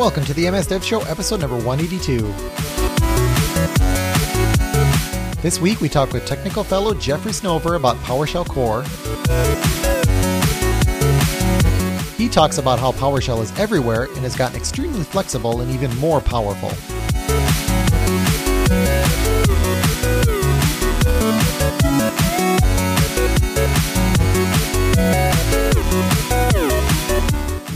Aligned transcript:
Welcome 0.00 0.24
to 0.24 0.32
the 0.32 0.50
MS 0.50 0.68
Dev 0.68 0.82
Show, 0.82 1.02
episode 1.02 1.40
number 1.40 1.56
182. 1.56 2.22
This 5.42 5.60
week 5.60 5.82
we 5.82 5.90
talk 5.90 6.14
with 6.14 6.24
technical 6.24 6.64
fellow 6.64 6.94
Jeffrey 6.94 7.32
Snover 7.32 7.76
about 7.76 7.98
PowerShell 7.98 8.48
Core. 8.48 8.82
He 12.16 12.30
talks 12.30 12.56
about 12.56 12.78
how 12.78 12.92
PowerShell 12.92 13.42
is 13.42 13.52
everywhere 13.58 14.04
and 14.04 14.20
has 14.20 14.34
gotten 14.34 14.56
extremely 14.56 15.04
flexible 15.04 15.60
and 15.60 15.70
even 15.70 15.94
more 15.98 16.22
powerful. 16.22 16.70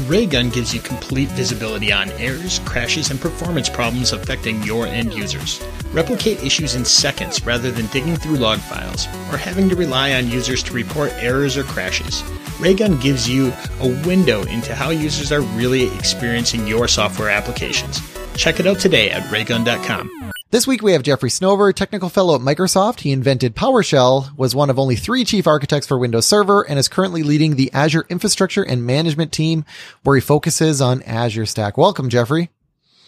Raygun 0.07 0.51
gives 0.51 0.75
you 0.75 0.81
complete 0.81 1.29
visibility 1.31 1.91
on 1.91 2.11
errors, 2.13 2.59
crashes, 2.67 3.11
and 3.11 3.21
performance 3.21 3.71
problems 3.71 4.13
affecting 4.13 4.63
your 4.63 4.87
end 4.87 5.15
users. 5.15 5.65
Replicate 5.93 6.43
issues 6.43 6.75
in 6.75 6.85
seconds 6.85 7.45
rather 7.47 7.71
than 7.71 7.87
digging 7.87 8.17
through 8.17 8.37
log 8.37 8.59
files 8.59 9.07
or 9.33 9.39
having 9.39 9.69
to 9.71 9.77
rely 9.77 10.13
on 10.13 10.29
users 10.29 10.63
to 10.65 10.75
report 10.75 11.13
errors 11.15 11.57
or 11.57 11.65
crashes. 11.65 12.23
Raygun 12.61 13.01
gives 13.01 13.29
you 13.29 13.53
a 13.81 14.07
window 14.07 14.43
into 14.43 14.75
how 14.75 14.91
users 14.91 15.33
are 15.33 15.41
really 15.41 15.87
experiencing 15.97 16.67
your 16.67 16.87
software 16.87 17.31
applications. 17.31 18.01
Check 18.37 18.61
it 18.61 18.67
out 18.67 18.81
today 18.81 19.11
at 19.11 19.31
raygun.com. 19.33 20.34
This 20.55 20.69
week 20.69 20.83
we 20.83 20.93
have 20.93 21.03
Jeffrey 21.03 21.31
Snover, 21.31 21.75
technical 21.75 22.09
fellow 22.09 22.37
at 22.37 22.41
Microsoft. 22.41 23.01
He 23.01 23.11
invented 23.11 23.57
PowerShell, 23.57 24.39
was 24.39 24.55
one 24.55 24.71
of 24.71 24.79
only 24.79 24.95
three 24.95 25.25
chief 25.25 25.49
architects 25.49 25.89
for 25.89 25.99
Windows 25.99 26.27
Server, 26.27 26.63
and 26.63 26.79
is 26.79 26.87
currently 26.87 27.25
leading 27.25 27.57
the 27.57 27.73
Azure 27.73 28.07
infrastructure 28.09 28.63
and 28.63 28.87
management 28.87 29.33
team 29.33 29.65
where 30.05 30.15
he 30.15 30.21
focuses 30.21 30.81
on 30.81 31.03
Azure 31.03 31.45
Stack. 31.45 31.77
Welcome, 31.77 32.09
Jeffrey. 32.09 32.51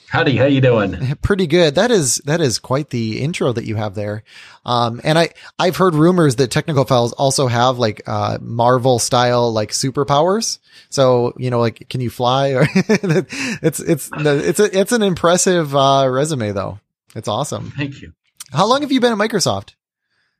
Howdy, 0.08 0.36
how 0.36 0.47
you 0.47 0.61
doing? 0.61 1.14
Pretty 1.22 1.47
good. 1.47 1.77
That 1.77 1.92
is 1.92 2.17
that 2.24 2.41
is 2.41 2.58
quite 2.58 2.91
the 2.91 3.20
intro 3.20 3.52
that 3.52 3.64
you 3.64 3.77
have 3.77 3.94
there. 3.94 4.24
Um, 4.64 5.00
and 5.05 5.17
I 5.17 5.28
I've 5.56 5.77
heard 5.77 5.94
rumors 5.94 6.34
that 6.36 6.50
technical 6.50 6.84
fellows 6.84 7.12
also 7.12 7.47
have 7.47 7.78
like 7.78 8.02
uh, 8.08 8.39
Marvel 8.41 8.98
style 8.98 9.52
like 9.52 9.70
superpowers. 9.70 10.58
So 10.91 11.33
you 11.39 11.50
know, 11.50 11.61
like 11.61 11.89
can 11.89 12.00
you 12.00 12.11
fly? 12.11 12.55
Or 12.55 12.67
it's 12.74 13.78
it's 13.78 14.11
it's 14.12 14.58
a, 14.58 14.77
it's 14.80 14.91
an 14.91 15.02
impressive 15.02 15.77
uh, 15.77 16.08
resume 16.11 16.50
though. 16.50 16.80
It's 17.17 17.28
awesome. 17.28 17.72
Thank 17.77 18.03
you. 18.03 18.12
How 18.53 18.67
long 18.67 18.83
have 18.83 18.92
you 18.92 19.00
been 19.00 19.12
at 19.12 19.19
Microsoft? 19.19 19.75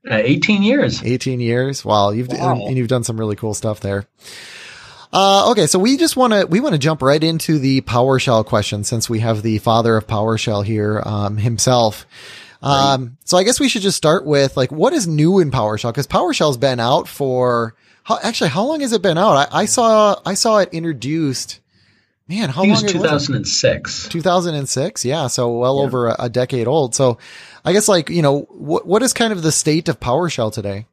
Uh, 0.09 0.15
18 0.15 0.63
years. 0.63 1.03
18 1.03 1.41
years. 1.41 1.85
Wow. 1.85 2.11
You've, 2.11 2.29
wow. 2.29 2.65
and 2.67 2.77
you've 2.77 2.89
done 2.89 3.03
some 3.03 3.19
really 3.19 3.35
cool 3.35 3.55
stuff 3.55 3.81
there. 3.81 4.07
Uh, 5.13 5.51
okay. 5.51 5.67
So 5.67 5.79
we 5.79 5.97
just 5.97 6.17
want 6.17 6.33
to, 6.33 6.47
we 6.47 6.61
want 6.61 6.75
to 6.75 6.79
jump 6.79 7.03
right 7.03 7.23
into 7.23 7.59
the 7.59 7.81
PowerShell 7.81 8.45
question 8.45 8.85
since 8.85 9.11
we 9.11 9.21
have 9.21 9.43
the 9.43 9.59
father 9.59 9.97
of 9.97 10.07
PowerShell 10.07 10.65
here, 10.65 11.03
um, 11.05 11.39
himself. 11.39 12.07
Um, 12.63 13.03
right. 13.03 13.11
so 13.25 13.37
I 13.37 13.43
guess 13.43 13.59
we 13.59 13.69
should 13.69 13.83
just 13.83 13.97
start 13.97 14.27
with 14.27 14.57
like, 14.57 14.71
what 14.71 14.93
is 14.93 15.09
new 15.09 15.39
in 15.41 15.51
PowerShell? 15.51 15.95
Cause 15.95 16.07
PowerShell's 16.07 16.57
been 16.57 16.79
out 16.79 17.09
for, 17.09 17.75
how, 18.05 18.19
actually, 18.23 18.51
how 18.51 18.65
long 18.65 18.81
has 18.81 18.93
it 18.93 19.03
been 19.03 19.19
out? 19.19 19.51
I, 19.53 19.63
I 19.63 19.65
saw, 19.65 20.21
I 20.25 20.35
saw 20.35 20.59
it 20.59 20.69
introduced 20.73 21.61
Man, 22.29 22.49
how 22.49 22.63
long? 22.63 22.71
was 22.71 22.83
2006. 22.83 24.09
2006. 24.09 25.05
Yeah. 25.05 25.29
So 25.29 25.59
well 25.59 25.77
yeah. 25.77 25.85
over 25.85 26.09
a, 26.09 26.17
a, 26.21 26.29
decade 26.29 26.67
old. 26.67 26.95
So 26.95 27.19
I 27.65 27.73
guess 27.73 27.89
like, 27.89 28.11
you 28.11 28.23
know, 28.23 28.41
what, 28.51 28.87
what 28.87 29.03
is 29.03 29.12
kind 29.12 29.33
of 29.33 29.43
the 29.43 29.53
state 29.53 29.89
of 29.89 30.00
PowerShell 30.00 30.53
today? 30.53 30.87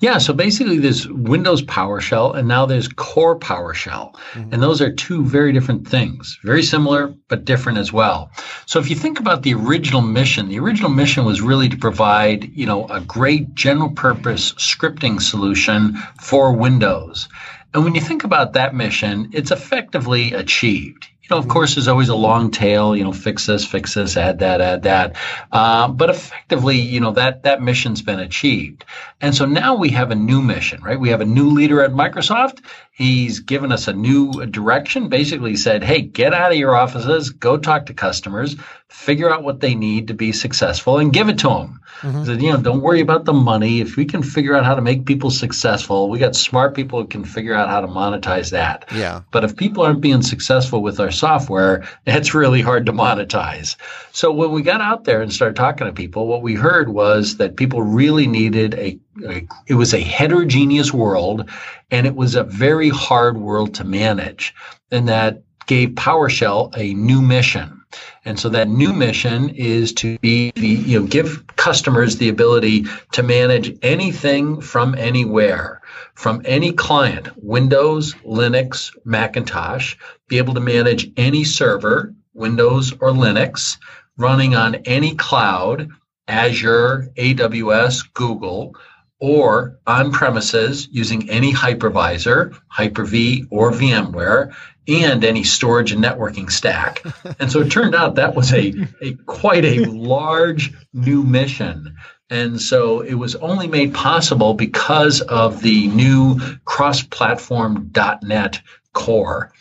Yeah, 0.00 0.18
so 0.18 0.32
basically 0.32 0.78
there's 0.78 1.08
Windows 1.08 1.62
PowerShell 1.62 2.36
and 2.36 2.46
now 2.46 2.66
there's 2.66 2.88
Core 2.88 3.38
PowerShell. 3.38 4.14
Mm-hmm. 4.14 4.52
And 4.52 4.62
those 4.62 4.80
are 4.80 4.92
two 4.92 5.24
very 5.24 5.52
different 5.52 5.88
things. 5.88 6.38
Very 6.44 6.62
similar, 6.62 7.14
but 7.28 7.44
different 7.44 7.78
as 7.78 7.92
well. 7.92 8.30
So 8.66 8.78
if 8.78 8.90
you 8.90 8.96
think 8.96 9.20
about 9.20 9.42
the 9.42 9.54
original 9.54 10.00
mission, 10.00 10.48
the 10.48 10.58
original 10.58 10.90
mission 10.90 11.24
was 11.24 11.40
really 11.40 11.68
to 11.68 11.76
provide, 11.76 12.44
you 12.52 12.66
know, 12.66 12.86
a 12.88 13.00
great 13.00 13.54
general 13.54 13.90
purpose 13.90 14.52
scripting 14.54 15.20
solution 15.20 15.96
for 16.20 16.52
Windows. 16.52 17.28
And 17.74 17.84
when 17.84 17.94
you 17.94 18.00
think 18.00 18.24
about 18.24 18.52
that 18.52 18.74
mission, 18.74 19.30
it's 19.32 19.50
effectively 19.50 20.32
achieved. 20.32 21.08
You 21.22 21.28
know, 21.30 21.38
of 21.38 21.44
mm-hmm. 21.44 21.52
course, 21.52 21.74
there's 21.76 21.88
always 21.88 22.08
a 22.08 22.16
long 22.16 22.50
tail. 22.50 22.96
You 22.96 23.04
know, 23.04 23.12
fix 23.12 23.46
this, 23.46 23.64
fix 23.64 23.94
this, 23.94 24.16
add 24.16 24.40
that, 24.40 24.60
add 24.60 24.82
that. 24.82 25.16
Uh, 25.50 25.88
but 25.88 26.10
effectively, 26.10 26.80
you 26.80 27.00
know 27.00 27.12
that 27.12 27.44
that 27.44 27.62
mission's 27.62 28.02
been 28.02 28.18
achieved. 28.18 28.84
And 29.20 29.34
so 29.34 29.46
now 29.46 29.76
we 29.76 29.90
have 29.90 30.10
a 30.10 30.16
new 30.16 30.42
mission, 30.42 30.82
right? 30.82 30.98
We 30.98 31.10
have 31.10 31.20
a 31.20 31.26
new 31.26 31.50
leader 31.50 31.80
at 31.82 31.92
Microsoft. 31.92 32.64
He's 32.90 33.40
given 33.40 33.70
us 33.70 33.86
a 33.88 33.92
new 33.92 34.44
direction. 34.46 35.08
Basically, 35.08 35.54
said, 35.54 35.84
"Hey, 35.84 36.02
get 36.02 36.34
out 36.34 36.50
of 36.50 36.58
your 36.58 36.76
offices, 36.76 37.30
go 37.30 37.56
talk 37.56 37.86
to 37.86 37.94
customers, 37.94 38.56
figure 38.88 39.32
out 39.32 39.44
what 39.44 39.60
they 39.60 39.76
need 39.76 40.08
to 40.08 40.14
be 40.14 40.32
successful, 40.32 40.98
and 40.98 41.12
give 41.12 41.28
it 41.28 41.38
to 41.38 41.48
them." 41.48 41.81
Mm-hmm. 42.00 42.24
Said, 42.24 42.42
you 42.42 42.50
know, 42.50 42.58
don't 42.58 42.80
worry 42.80 43.00
about 43.00 43.24
the 43.26 43.32
money. 43.32 43.80
If 43.80 43.96
we 43.96 44.04
can 44.04 44.22
figure 44.22 44.56
out 44.56 44.64
how 44.64 44.74
to 44.74 44.82
make 44.82 45.06
people 45.06 45.30
successful, 45.30 46.10
we 46.10 46.18
got 46.18 46.34
smart 46.34 46.74
people 46.74 47.00
who 47.00 47.06
can 47.06 47.24
figure 47.24 47.54
out 47.54 47.68
how 47.68 47.80
to 47.80 47.86
monetize 47.86 48.50
that. 48.50 48.86
Yeah. 48.92 49.22
But 49.30 49.44
if 49.44 49.56
people 49.56 49.84
aren't 49.84 50.00
being 50.00 50.22
successful 50.22 50.82
with 50.82 50.98
our 50.98 51.10
software, 51.10 51.88
it's 52.06 52.34
really 52.34 52.60
hard 52.60 52.86
to 52.86 52.92
monetize. 52.92 53.76
So 54.12 54.32
when 54.32 54.50
we 54.50 54.62
got 54.62 54.80
out 54.80 55.04
there 55.04 55.22
and 55.22 55.32
started 55.32 55.56
talking 55.56 55.86
to 55.86 55.92
people, 55.92 56.26
what 56.26 56.42
we 56.42 56.54
heard 56.54 56.88
was 56.88 57.36
that 57.36 57.56
people 57.56 57.82
really 57.82 58.26
needed 58.26 58.74
a, 58.74 58.98
a 59.26 59.46
it 59.66 59.74
was 59.74 59.94
a 59.94 60.00
heterogeneous 60.00 60.92
world 60.92 61.48
and 61.90 62.06
it 62.06 62.16
was 62.16 62.34
a 62.34 62.44
very 62.44 62.88
hard 62.88 63.38
world 63.38 63.74
to 63.74 63.84
manage. 63.84 64.54
And 64.90 65.08
that 65.08 65.42
gave 65.66 65.90
PowerShell 65.90 66.76
a 66.76 66.94
new 66.94 67.22
mission. 67.22 67.81
And 68.24 68.38
so 68.38 68.48
that 68.50 68.68
new 68.68 68.92
mission 68.92 69.48
is 69.50 69.92
to 69.94 70.18
be 70.20 70.52
the, 70.52 70.68
you 70.68 71.00
know, 71.00 71.06
give 71.06 71.44
customers 71.56 72.16
the 72.16 72.28
ability 72.28 72.84
to 73.12 73.22
manage 73.22 73.76
anything 73.82 74.60
from 74.60 74.94
anywhere, 74.94 75.80
from 76.14 76.40
any 76.44 76.72
client, 76.72 77.28
Windows, 77.36 78.14
Linux, 78.24 78.94
Macintosh, 79.04 79.96
be 80.28 80.38
able 80.38 80.54
to 80.54 80.60
manage 80.60 81.10
any 81.16 81.42
server, 81.42 82.14
Windows 82.32 82.92
or 83.00 83.10
Linux, 83.10 83.76
running 84.16 84.54
on 84.54 84.76
any 84.84 85.16
cloud, 85.16 85.88
Azure, 86.28 87.08
AWS, 87.18 88.04
Google, 88.14 88.76
or 89.22 89.78
on 89.86 90.10
premises 90.10 90.88
using 90.90 91.30
any 91.30 91.52
hypervisor, 91.52 92.58
Hyper-V 92.66 93.46
or 93.50 93.70
VMware, 93.70 94.52
and 94.88 95.24
any 95.24 95.44
storage 95.44 95.92
and 95.92 96.02
networking 96.02 96.50
stack. 96.50 97.04
And 97.38 97.50
so 97.50 97.60
it 97.60 97.70
turned 97.70 97.94
out 97.94 98.16
that 98.16 98.34
was 98.34 98.52
a, 98.52 98.74
a 99.00 99.14
quite 99.26 99.64
a 99.64 99.84
large 99.84 100.72
new 100.92 101.22
mission. 101.22 101.94
And 102.30 102.60
so 102.60 103.00
it 103.00 103.14
was 103.14 103.36
only 103.36 103.68
made 103.68 103.94
possible 103.94 104.54
because 104.54 105.20
of 105.20 105.62
the 105.62 105.86
new 105.86 106.40
cross-platform 106.64 107.92
.NET 108.24 108.60
core. 108.92 109.52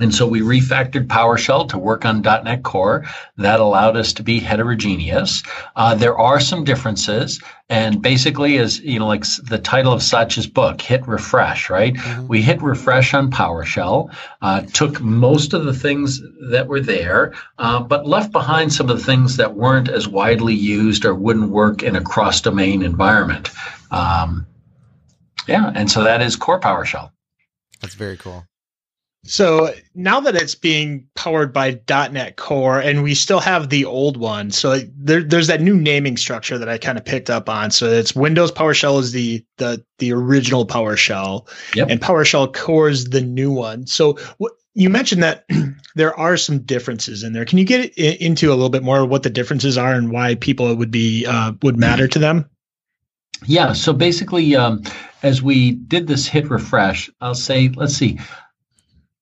And 0.00 0.14
so 0.14 0.28
we 0.28 0.40
refactored 0.40 1.08
PowerShell 1.08 1.68
to 1.70 1.78
work 1.78 2.04
on 2.04 2.22
.NET 2.22 2.62
Core. 2.62 3.04
That 3.36 3.58
allowed 3.58 3.96
us 3.96 4.12
to 4.14 4.22
be 4.22 4.38
heterogeneous. 4.38 5.42
Uh, 5.74 5.96
there 5.96 6.16
are 6.16 6.38
some 6.38 6.62
differences, 6.62 7.42
and 7.68 8.00
basically, 8.00 8.58
as 8.58 8.78
you 8.78 9.00
know, 9.00 9.08
like 9.08 9.24
the 9.42 9.58
title 9.58 9.92
of 9.92 10.02
Satya's 10.02 10.46
book, 10.46 10.80
hit 10.80 11.06
refresh. 11.08 11.68
Right? 11.68 11.94
Mm-hmm. 11.94 12.28
We 12.28 12.42
hit 12.42 12.62
refresh 12.62 13.12
on 13.12 13.30
PowerShell, 13.32 14.14
uh, 14.40 14.60
took 14.72 15.00
most 15.00 15.52
of 15.52 15.64
the 15.64 15.74
things 15.74 16.22
that 16.50 16.68
were 16.68 16.80
there, 16.80 17.34
uh, 17.58 17.80
but 17.80 18.06
left 18.06 18.30
behind 18.30 18.72
some 18.72 18.88
of 18.88 18.98
the 18.98 19.04
things 19.04 19.36
that 19.38 19.54
weren't 19.54 19.88
as 19.88 20.06
widely 20.06 20.54
used 20.54 21.04
or 21.04 21.14
wouldn't 21.14 21.50
work 21.50 21.82
in 21.82 21.96
a 21.96 22.00
cross-domain 22.00 22.82
environment. 22.82 23.50
Um, 23.90 24.46
yeah, 25.48 25.72
and 25.74 25.90
so 25.90 26.04
that 26.04 26.22
is 26.22 26.36
core 26.36 26.60
PowerShell. 26.60 27.10
That's 27.80 27.94
very 27.94 28.16
cool. 28.16 28.44
So 29.28 29.74
now 29.94 30.20
that 30.20 30.34
it's 30.36 30.54
being 30.54 31.06
powered 31.14 31.52
by 31.52 31.78
.NET 31.86 32.36
Core, 32.36 32.80
and 32.80 33.02
we 33.02 33.14
still 33.14 33.40
have 33.40 33.68
the 33.68 33.84
old 33.84 34.16
one, 34.16 34.50
so 34.50 34.80
there, 34.96 35.22
there's 35.22 35.48
that 35.48 35.60
new 35.60 35.76
naming 35.76 36.16
structure 36.16 36.56
that 36.56 36.68
I 36.68 36.78
kind 36.78 36.96
of 36.96 37.04
picked 37.04 37.28
up 37.28 37.50
on. 37.50 37.70
So 37.70 37.90
it's 37.90 38.16
Windows 38.16 38.50
PowerShell 38.50 39.00
is 39.00 39.12
the 39.12 39.44
the 39.58 39.84
the 39.98 40.14
original 40.14 40.66
PowerShell, 40.66 41.46
yep. 41.76 41.90
and 41.90 42.00
PowerShell 42.00 42.54
Core 42.54 42.88
is 42.88 43.04
the 43.04 43.20
new 43.20 43.52
one. 43.52 43.86
So 43.86 44.18
what, 44.38 44.52
you 44.72 44.88
mentioned 44.88 45.22
that 45.22 45.44
there 45.94 46.18
are 46.18 46.38
some 46.38 46.60
differences 46.60 47.22
in 47.22 47.34
there. 47.34 47.44
Can 47.44 47.58
you 47.58 47.66
get 47.66 47.98
into 47.98 48.48
a 48.48 48.54
little 48.54 48.70
bit 48.70 48.82
more 48.82 49.04
what 49.04 49.24
the 49.24 49.30
differences 49.30 49.76
are 49.76 49.92
and 49.92 50.10
why 50.10 50.36
people 50.36 50.74
would 50.74 50.90
be 50.90 51.26
uh, 51.26 51.52
would 51.62 51.76
matter 51.76 52.08
to 52.08 52.18
them? 52.18 52.48
Yeah. 53.44 53.74
So 53.74 53.92
basically, 53.92 54.56
um, 54.56 54.84
as 55.22 55.42
we 55.42 55.72
did 55.72 56.06
this 56.06 56.26
hit 56.26 56.48
refresh, 56.48 57.10
I'll 57.20 57.34
say, 57.34 57.68
let's 57.68 57.94
see 57.94 58.18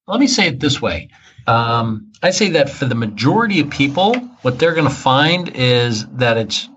let 0.06 0.20
me 0.20 0.26
say 0.26 0.46
it 0.46 0.60
this 0.60 0.80
way. 0.80 1.08
Um, 1.46 2.12
I 2.22 2.30
say 2.30 2.50
that 2.50 2.70
for 2.70 2.86
the 2.86 2.94
majority 2.94 3.60
of 3.60 3.70
people, 3.70 4.14
what 4.42 4.58
they're 4.58 4.74
going 4.74 4.88
to 4.88 4.94
find 4.94 5.50
is 5.54 6.06
that 6.08 6.36
it's 6.36 6.68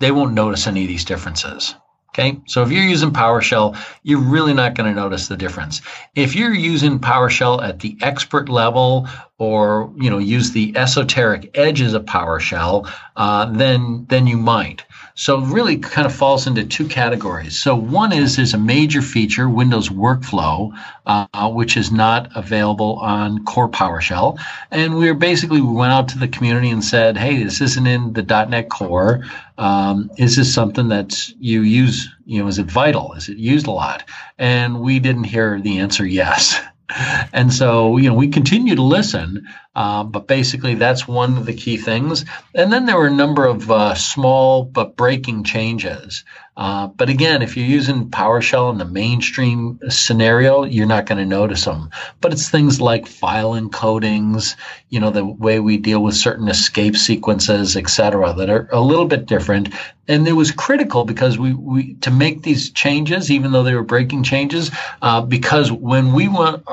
they 0.00 0.10
won't 0.10 0.32
notice 0.32 0.66
any 0.66 0.82
of 0.82 0.88
these 0.88 1.04
differences. 1.04 1.74
Okay, 2.12 2.40
so 2.46 2.62
if 2.64 2.72
you're 2.72 2.82
using 2.82 3.12
PowerShell, 3.12 3.78
you're 4.02 4.18
really 4.18 4.52
not 4.52 4.74
going 4.74 4.92
to 4.92 5.00
notice 5.00 5.28
the 5.28 5.36
difference. 5.36 5.80
If 6.16 6.34
you're 6.34 6.52
using 6.52 6.98
PowerShell 6.98 7.62
at 7.62 7.78
the 7.78 7.96
expert 8.00 8.48
level, 8.48 9.08
or 9.38 9.92
you 9.96 10.10
know 10.10 10.18
use 10.18 10.50
the 10.50 10.76
esoteric 10.76 11.50
edges 11.54 11.94
of 11.94 12.04
PowerShell, 12.06 12.90
uh, 13.16 13.44
then 13.52 14.06
then 14.08 14.26
you 14.26 14.36
might. 14.36 14.84
So 15.20 15.40
really 15.40 15.76
kind 15.76 16.06
of 16.06 16.14
falls 16.14 16.46
into 16.46 16.64
two 16.64 16.88
categories. 16.88 17.58
So 17.58 17.76
one 17.76 18.10
is 18.10 18.36
there's 18.36 18.54
a 18.54 18.58
major 18.58 19.02
feature, 19.02 19.50
Windows 19.50 19.90
Workflow, 19.90 20.72
uh, 21.04 21.50
which 21.50 21.76
is 21.76 21.92
not 21.92 22.30
available 22.34 22.94
on 23.00 23.44
core 23.44 23.68
PowerShell. 23.68 24.40
And 24.70 24.96
we 24.96 25.10
are 25.10 25.14
basically, 25.14 25.60
we 25.60 25.74
went 25.74 25.92
out 25.92 26.08
to 26.08 26.18
the 26.18 26.26
community 26.26 26.70
and 26.70 26.82
said, 26.82 27.18
hey, 27.18 27.42
this 27.42 27.60
isn't 27.60 27.86
in 27.86 28.14
the 28.14 28.22
.NET 28.22 28.70
Core. 28.70 29.26
Um, 29.58 30.10
is 30.16 30.36
this 30.36 30.54
something 30.54 30.88
that 30.88 31.28
you 31.38 31.60
use, 31.60 32.08
you 32.24 32.40
know, 32.40 32.48
is 32.48 32.58
it 32.58 32.70
vital? 32.70 33.12
Is 33.12 33.28
it 33.28 33.36
used 33.36 33.66
a 33.66 33.72
lot? 33.72 34.04
And 34.38 34.80
we 34.80 35.00
didn't 35.00 35.24
hear 35.24 35.60
the 35.60 35.80
answer 35.80 36.06
yes. 36.06 36.58
and 37.32 37.52
so 37.52 37.96
you 37.96 38.08
know 38.08 38.14
we 38.14 38.28
continue 38.28 38.74
to 38.74 38.82
listen 38.82 39.46
uh, 39.74 40.02
but 40.04 40.26
basically 40.26 40.74
that's 40.74 41.06
one 41.06 41.36
of 41.36 41.46
the 41.46 41.54
key 41.54 41.76
things. 41.76 42.24
And 42.54 42.72
then 42.72 42.86
there 42.86 42.96
were 42.96 43.06
a 43.06 43.12
number 43.12 43.46
of 43.46 43.70
uh, 43.70 43.94
small 43.94 44.64
but 44.64 44.96
breaking 44.96 45.44
changes. 45.44 46.24
Uh, 46.56 46.88
but 46.88 47.08
again 47.08 47.40
if 47.40 47.56
you're 47.56 47.64
using 47.64 48.10
powershell 48.10 48.70
in 48.70 48.76
the 48.76 48.84
mainstream 48.84 49.78
scenario 49.88 50.64
you're 50.64 50.84
not 50.84 51.06
going 51.06 51.16
to 51.16 51.24
notice 51.24 51.64
them 51.64 51.88
but 52.20 52.32
it's 52.32 52.50
things 52.50 52.80
like 52.80 53.06
file 53.06 53.52
encodings 53.52 54.56
you 54.90 55.00
know 55.00 55.10
the 55.10 55.24
way 55.24 55.58
we 55.58 55.78
deal 55.78 56.02
with 56.02 56.14
certain 56.14 56.48
escape 56.48 56.96
sequences 56.96 57.78
etc 57.78 58.34
that 58.34 58.50
are 58.50 58.68
a 58.72 58.80
little 58.80 59.06
bit 59.06 59.24
different. 59.24 59.72
And 60.06 60.28
it 60.28 60.32
was 60.32 60.50
critical 60.50 61.04
because 61.04 61.38
we, 61.38 61.54
we 61.54 61.94
to 62.02 62.10
make 62.10 62.42
these 62.42 62.70
changes 62.72 63.30
even 63.30 63.52
though 63.52 63.62
they 63.62 63.74
were 63.74 63.82
breaking 63.82 64.24
changes 64.24 64.70
uh, 65.00 65.22
because 65.22 65.72
when 65.72 66.12
we 66.12 66.28
went 66.28 66.64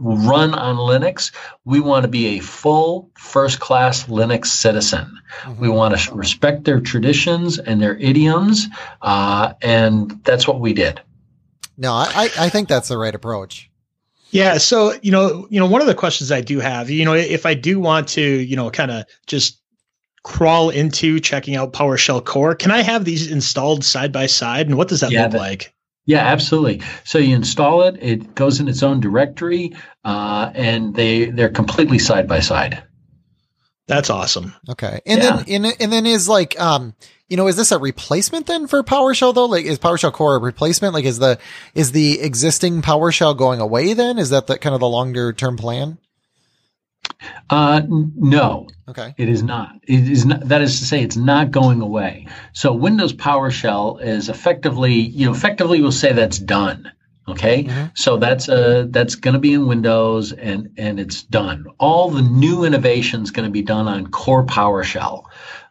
run 0.00 0.54
on 0.54 0.76
Linux, 0.76 1.32
we 1.64 1.80
want 1.80 2.04
to 2.04 2.08
be 2.08 2.38
a 2.38 2.40
full 2.40 3.10
first 3.16 3.60
class 3.60 4.04
Linux 4.04 4.46
citizen. 4.46 5.18
Mm-hmm. 5.42 5.60
We 5.60 5.68
want 5.68 5.98
to 5.98 6.14
respect 6.14 6.64
their 6.64 6.80
traditions 6.80 7.58
and 7.58 7.80
their 7.80 7.96
idioms, 7.96 8.66
uh, 9.02 9.54
and 9.62 10.10
that's 10.24 10.46
what 10.46 10.60
we 10.60 10.72
did. 10.72 11.00
No, 11.76 11.92
I, 11.92 12.30
I 12.38 12.48
think 12.50 12.68
that's 12.68 12.88
the 12.88 12.98
right 12.98 13.14
approach. 13.14 13.70
Yeah. 14.30 14.58
So, 14.58 14.94
you 15.02 15.12
know, 15.12 15.46
you 15.50 15.60
know, 15.60 15.66
one 15.66 15.80
of 15.80 15.86
the 15.86 15.94
questions 15.94 16.32
I 16.32 16.40
do 16.40 16.58
have, 16.58 16.90
you 16.90 17.04
know, 17.04 17.14
if 17.14 17.46
I 17.46 17.54
do 17.54 17.78
want 17.78 18.08
to, 18.10 18.22
you 18.22 18.56
know, 18.56 18.70
kind 18.70 18.90
of 18.90 19.04
just 19.26 19.60
crawl 20.24 20.70
into 20.70 21.20
checking 21.20 21.54
out 21.54 21.72
PowerShell 21.72 22.24
core, 22.24 22.54
can 22.54 22.70
I 22.70 22.82
have 22.82 23.04
these 23.04 23.30
installed 23.30 23.84
side 23.84 24.12
by 24.12 24.26
side? 24.26 24.66
And 24.66 24.76
what 24.76 24.88
does 24.88 25.00
that 25.00 25.12
yeah, 25.12 25.24
look 25.24 25.32
that, 25.32 25.38
like? 25.38 25.73
Yeah, 26.06 26.20
absolutely. 26.20 26.82
So 27.04 27.18
you 27.18 27.34
install 27.34 27.82
it; 27.82 27.96
it 28.00 28.34
goes 28.34 28.60
in 28.60 28.68
its 28.68 28.82
own 28.82 29.00
directory, 29.00 29.74
uh, 30.04 30.50
and 30.54 30.94
they 30.94 31.26
they're 31.26 31.48
completely 31.48 31.98
side 31.98 32.28
by 32.28 32.40
side. 32.40 32.82
That's 33.86 34.10
awesome. 34.10 34.54
Okay, 34.68 35.00
and 35.06 35.22
yeah. 35.22 35.36
then 35.36 35.64
and, 35.64 35.76
and 35.80 35.92
then 35.92 36.06
is 36.06 36.28
like 36.28 36.58
um 36.60 36.94
you 37.28 37.36
know 37.36 37.48
is 37.48 37.56
this 37.56 37.72
a 37.72 37.78
replacement 37.78 38.46
then 38.46 38.66
for 38.66 38.82
PowerShell 38.82 39.34
though? 39.34 39.46
Like 39.46 39.64
is 39.64 39.78
PowerShell 39.78 40.12
Core 40.12 40.36
a 40.36 40.38
replacement? 40.38 40.94
Like 40.94 41.04
is 41.04 41.18
the 41.18 41.38
is 41.74 41.92
the 41.92 42.20
existing 42.20 42.82
PowerShell 42.82 43.36
going 43.36 43.60
away 43.60 43.94
then? 43.94 44.18
Is 44.18 44.30
that 44.30 44.46
the 44.46 44.58
kind 44.58 44.74
of 44.74 44.80
the 44.80 44.88
longer 44.88 45.32
term 45.32 45.56
plan? 45.56 45.98
Uh, 47.50 47.82
no. 47.88 48.68
Okay. 48.88 49.14
It 49.16 49.28
is 49.28 49.42
not. 49.42 49.76
It 49.84 50.08
is 50.08 50.26
not. 50.26 50.48
That 50.48 50.62
is 50.62 50.78
to 50.78 50.84
say, 50.84 51.02
it's 51.02 51.16
not 51.16 51.50
going 51.50 51.80
away. 51.80 52.26
So 52.52 52.72
Windows 52.72 53.12
PowerShell 53.12 54.02
is 54.02 54.28
effectively, 54.28 54.92
you 54.92 55.26
know, 55.26 55.32
effectively 55.32 55.80
we'll 55.80 55.92
say 55.92 56.12
that's 56.12 56.38
done. 56.38 56.90
Okay. 57.26 57.64
Mm-hmm. 57.64 57.86
So 57.94 58.18
that's 58.18 58.50
uh 58.50 58.86
that's 58.90 59.14
going 59.14 59.32
to 59.32 59.40
be 59.40 59.54
in 59.54 59.66
Windows 59.66 60.32
and 60.32 60.68
and 60.76 61.00
it's 61.00 61.22
done. 61.22 61.64
All 61.78 62.10
the 62.10 62.20
new 62.20 62.64
innovations 62.64 63.30
going 63.30 63.46
to 63.46 63.52
be 63.52 63.62
done 63.62 63.88
on 63.88 64.08
core 64.08 64.44
PowerShell. 64.44 65.24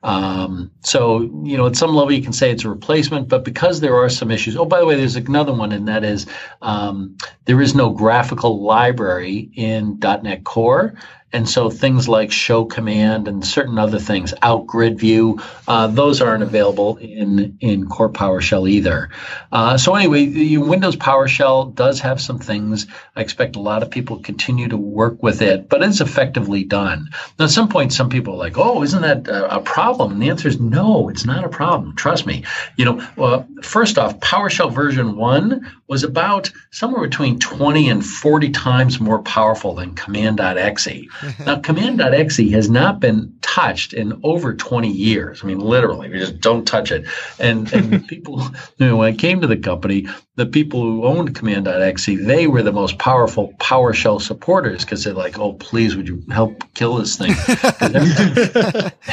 Um, 0.04 0.70
so, 0.82 1.22
you 1.44 1.56
know, 1.56 1.66
at 1.66 1.78
some 1.78 1.96
level 1.96 2.12
you 2.12 2.22
can 2.22 2.34
say 2.34 2.52
it's 2.52 2.66
a 2.66 2.70
replacement, 2.70 3.30
but 3.30 3.46
because 3.46 3.80
there 3.80 3.96
are 3.96 4.10
some 4.10 4.32
issues. 4.32 4.58
Oh, 4.58 4.66
by 4.66 4.80
the 4.80 4.86
way, 4.86 4.96
there's 4.96 5.16
another 5.16 5.54
one, 5.54 5.72
and 5.72 5.88
that 5.88 6.04
is 6.04 6.26
um, 6.62 7.16
there 7.46 7.62
is 7.62 7.74
no 7.74 7.90
graphical 7.90 8.62
library 8.62 9.50
in 9.56 10.00
.NET 10.00 10.44
Core. 10.44 10.96
And 11.34 11.50
so 11.50 11.70
things 11.70 12.08
like 12.08 12.32
show 12.32 12.64
command 12.64 13.28
and 13.28 13.46
certain 13.46 13.80
other 13.80 14.00
things, 14.00 14.34
out 14.42 14.68
grid 14.68 15.00
view, 15.00 15.42
uh, 15.68 15.88
those 15.88 16.22
aren't 16.22 16.44
available 16.44 16.98
in, 16.98 17.58
in 17.60 17.90
core 17.90 18.10
PowerShell 18.10 18.70
either. 18.70 19.10
Uh, 19.52 19.78
so 19.78 19.96
anyway, 19.96 20.58
Windows 20.58 20.96
PowerShell 20.96 21.74
does 21.74 22.00
have 22.02 22.22
some 22.22 22.38
things. 22.38 22.86
I 23.16 23.22
expect 23.22 23.56
a 23.56 23.60
lot 23.60 23.82
of 23.82 23.90
people 23.90 24.20
continue 24.20 24.68
to 24.68 24.78
work 24.78 25.22
with 25.24 25.42
it, 25.42 25.70
but 25.70 25.82
it's 25.82 26.02
effectively 26.02 26.64
done. 26.64 27.10
Now, 27.40 27.46
at 27.46 27.52
some 27.52 27.68
point, 27.68 27.94
some 27.94 28.10
people 28.10 28.36
are 28.36 28.38
like, 28.38 28.58
oh, 28.58 28.84
isn't 28.84 29.02
that 29.02 29.28
a, 29.28 29.60
problem? 29.64 30.12
And 30.14 30.22
the 30.22 30.30
answer 30.30 30.48
is 30.48 30.60
no, 30.60 31.10
it's 31.10 31.26
not 31.26 31.44
a 31.44 31.50
problem. 31.50 31.96
Trust 31.96 32.26
me. 32.28 32.44
You 32.78 32.86
know, 32.86 33.08
well, 33.16 33.48
first 33.64 33.98
off, 33.98 34.20
PowerShell 34.20 34.72
version 34.72 35.16
one 35.16 35.72
was 35.94 36.04
about 36.04 36.52
somewhere 36.72 37.04
between 37.04 37.38
20 37.38 37.88
and 37.88 38.04
40 38.04 38.50
times 38.50 39.00
more 39.00 39.22
powerful 39.22 39.76
than 39.76 39.94
command.exe. 39.94 40.88
now, 41.46 41.60
command.exe 41.60 42.50
has 42.50 42.68
not 42.68 43.00
been 43.00 43.32
touched 43.42 43.94
in 43.94 44.20
over 44.24 44.56
20 44.56 44.90
years. 44.90 45.44
I 45.44 45.46
mean, 45.46 45.60
literally, 45.60 46.10
we 46.10 46.18
just 46.18 46.40
don't 46.40 46.66
touch 46.66 46.92
it. 46.92 47.06
And, 47.40 47.72
and 47.72 48.08
people, 48.10 48.42
you 48.78 48.88
know, 48.88 48.98
when 48.98 49.14
I 49.14 49.16
came 49.16 49.40
to 49.42 49.48
the 49.48 49.56
company, 49.56 50.08
the 50.36 50.48
people 50.48 50.82
who 50.82 51.06
owned 51.06 51.36
command.exe, 51.36 52.08
they 52.26 52.48
were 52.48 52.64
the 52.64 52.72
most 52.72 52.98
powerful 52.98 53.54
PowerShell 53.60 54.20
supporters 54.20 54.84
because 54.84 55.04
they're 55.04 55.14
like, 55.14 55.38
oh, 55.38 55.54
please, 55.54 55.96
would 55.96 56.08
you 56.08 56.24
help 56.32 56.64
kill 56.74 56.96
this 56.96 57.18
thing? 57.18 57.36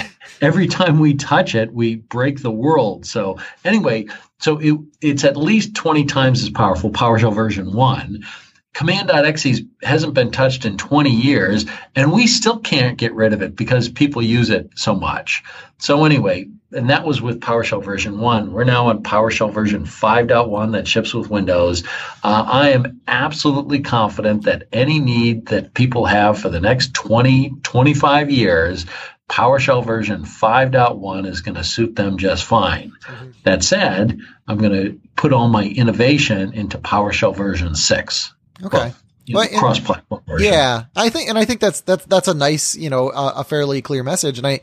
Every 0.40 0.66
time, 0.66 0.98
we 0.98 1.14
touch 1.14 1.54
it, 1.54 1.72
we 1.72 1.96
break 1.96 2.42
the 2.42 2.50
world. 2.50 3.06
So, 3.06 3.38
anyway, 3.64 4.06
so 4.38 4.58
it, 4.58 4.78
it's 5.00 5.24
at 5.24 5.36
least 5.36 5.74
20 5.74 6.04
times 6.04 6.42
as 6.42 6.50
powerful, 6.50 6.90
PowerShell 6.90 7.34
version 7.34 7.72
1. 7.72 8.24
Command.exe 8.72 9.62
hasn't 9.82 10.14
been 10.14 10.30
touched 10.30 10.64
in 10.64 10.76
20 10.76 11.10
years, 11.10 11.66
and 11.96 12.12
we 12.12 12.26
still 12.26 12.58
can't 12.58 12.96
get 12.96 13.14
rid 13.14 13.32
of 13.32 13.42
it 13.42 13.56
because 13.56 13.88
people 13.88 14.22
use 14.22 14.48
it 14.48 14.70
so 14.76 14.94
much. 14.94 15.42
So 15.78 16.04
anyway, 16.04 16.46
and 16.72 16.88
that 16.88 17.04
was 17.04 17.20
with 17.20 17.40
PowerShell 17.40 17.84
version 17.84 18.20
1. 18.20 18.52
We're 18.52 18.64
now 18.64 18.86
on 18.86 19.02
PowerShell 19.02 19.52
version 19.52 19.84
5.1 19.84 20.72
that 20.72 20.86
ships 20.86 21.12
with 21.12 21.30
Windows. 21.30 21.82
Uh, 22.22 22.44
I 22.46 22.70
am 22.70 23.00
absolutely 23.08 23.80
confident 23.80 24.44
that 24.44 24.68
any 24.72 25.00
need 25.00 25.46
that 25.46 25.74
people 25.74 26.06
have 26.06 26.38
for 26.38 26.48
the 26.48 26.60
next 26.60 26.94
20, 26.94 27.54
25 27.62 28.30
years, 28.30 28.86
PowerShell 29.30 29.86
version 29.86 30.24
5.1 30.24 31.26
is 31.26 31.40
going 31.40 31.54
to 31.54 31.62
suit 31.62 31.94
them 31.94 32.18
just 32.18 32.44
fine. 32.44 32.92
Mm-hmm. 33.04 33.30
That 33.44 33.62
said, 33.62 34.18
I'm 34.48 34.58
going 34.58 34.72
to 34.72 35.00
put 35.14 35.32
all 35.32 35.48
my 35.48 35.64
innovation 35.64 36.52
into 36.52 36.78
PowerShell 36.78 37.36
version 37.36 37.76
6. 37.76 38.34
Okay. 38.64 38.92
Well, 39.32 39.48
know, 39.52 39.58
cross-platform 39.58 40.22
version. 40.26 40.52
Yeah, 40.52 40.84
I 40.96 41.08
think, 41.10 41.28
and 41.28 41.38
I 41.38 41.44
think 41.44 41.60
that's 41.60 41.82
that's 41.82 42.04
that's 42.06 42.26
a 42.26 42.34
nice, 42.34 42.74
you 42.74 42.90
know, 42.90 43.10
a, 43.10 43.34
a 43.36 43.44
fairly 43.44 43.80
clear 43.80 44.02
message. 44.02 44.38
And 44.38 44.46
I, 44.46 44.60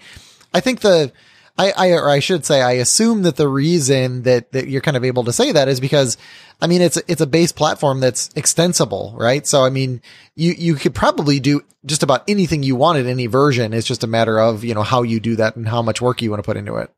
I 0.54 0.60
think 0.60 0.82
the, 0.82 1.14
I, 1.58 1.72
I, 1.76 1.92
or 1.92 2.10
I 2.10 2.20
should 2.20 2.46
say, 2.46 2.62
I 2.62 2.74
assume 2.74 3.24
that 3.24 3.36
the 3.36 3.48
reason 3.48 4.24
that, 4.24 4.52
that 4.52 4.68
you're 4.68 4.82
kind 4.82 4.96
of 4.96 5.04
able 5.04 5.24
to 5.24 5.34
say 5.34 5.52
that 5.52 5.68
is 5.68 5.80
because, 5.80 6.18
I 6.62 6.68
mean, 6.68 6.82
it's, 6.82 6.98
it's 7.08 7.22
a 7.22 7.28
base 7.28 7.52
platform 7.52 8.00
that's 8.00 8.30
extensible, 8.36 9.16
right? 9.18 9.46
So, 9.46 9.64
I 9.64 9.70
mean, 9.70 10.02
you, 10.36 10.54
you 10.58 10.76
could 10.76 10.94
probably 10.94 11.40
do 11.40 11.62
just 11.86 12.04
about 12.04 12.24
anything 12.28 12.62
you 12.62 12.76
want 12.76 13.00
in 13.00 13.08
any 13.08 13.26
version. 13.26 13.74
It's 13.74 13.88
just 13.88 14.04
a 14.04 14.08
matter 14.08 14.40
of, 14.40 14.64
you 14.64 14.76
know, 14.76 14.84
how 14.84 15.02
you 15.02 15.20
do 15.20 15.36
that 15.38 15.56
and 15.56 15.68
how 15.68 15.82
much 15.82 16.00
work 16.02 16.22
you 16.22 16.30
want 16.30 16.44
to 16.44 16.46
put 16.46 16.58
into 16.58 16.76
it. 16.76 16.92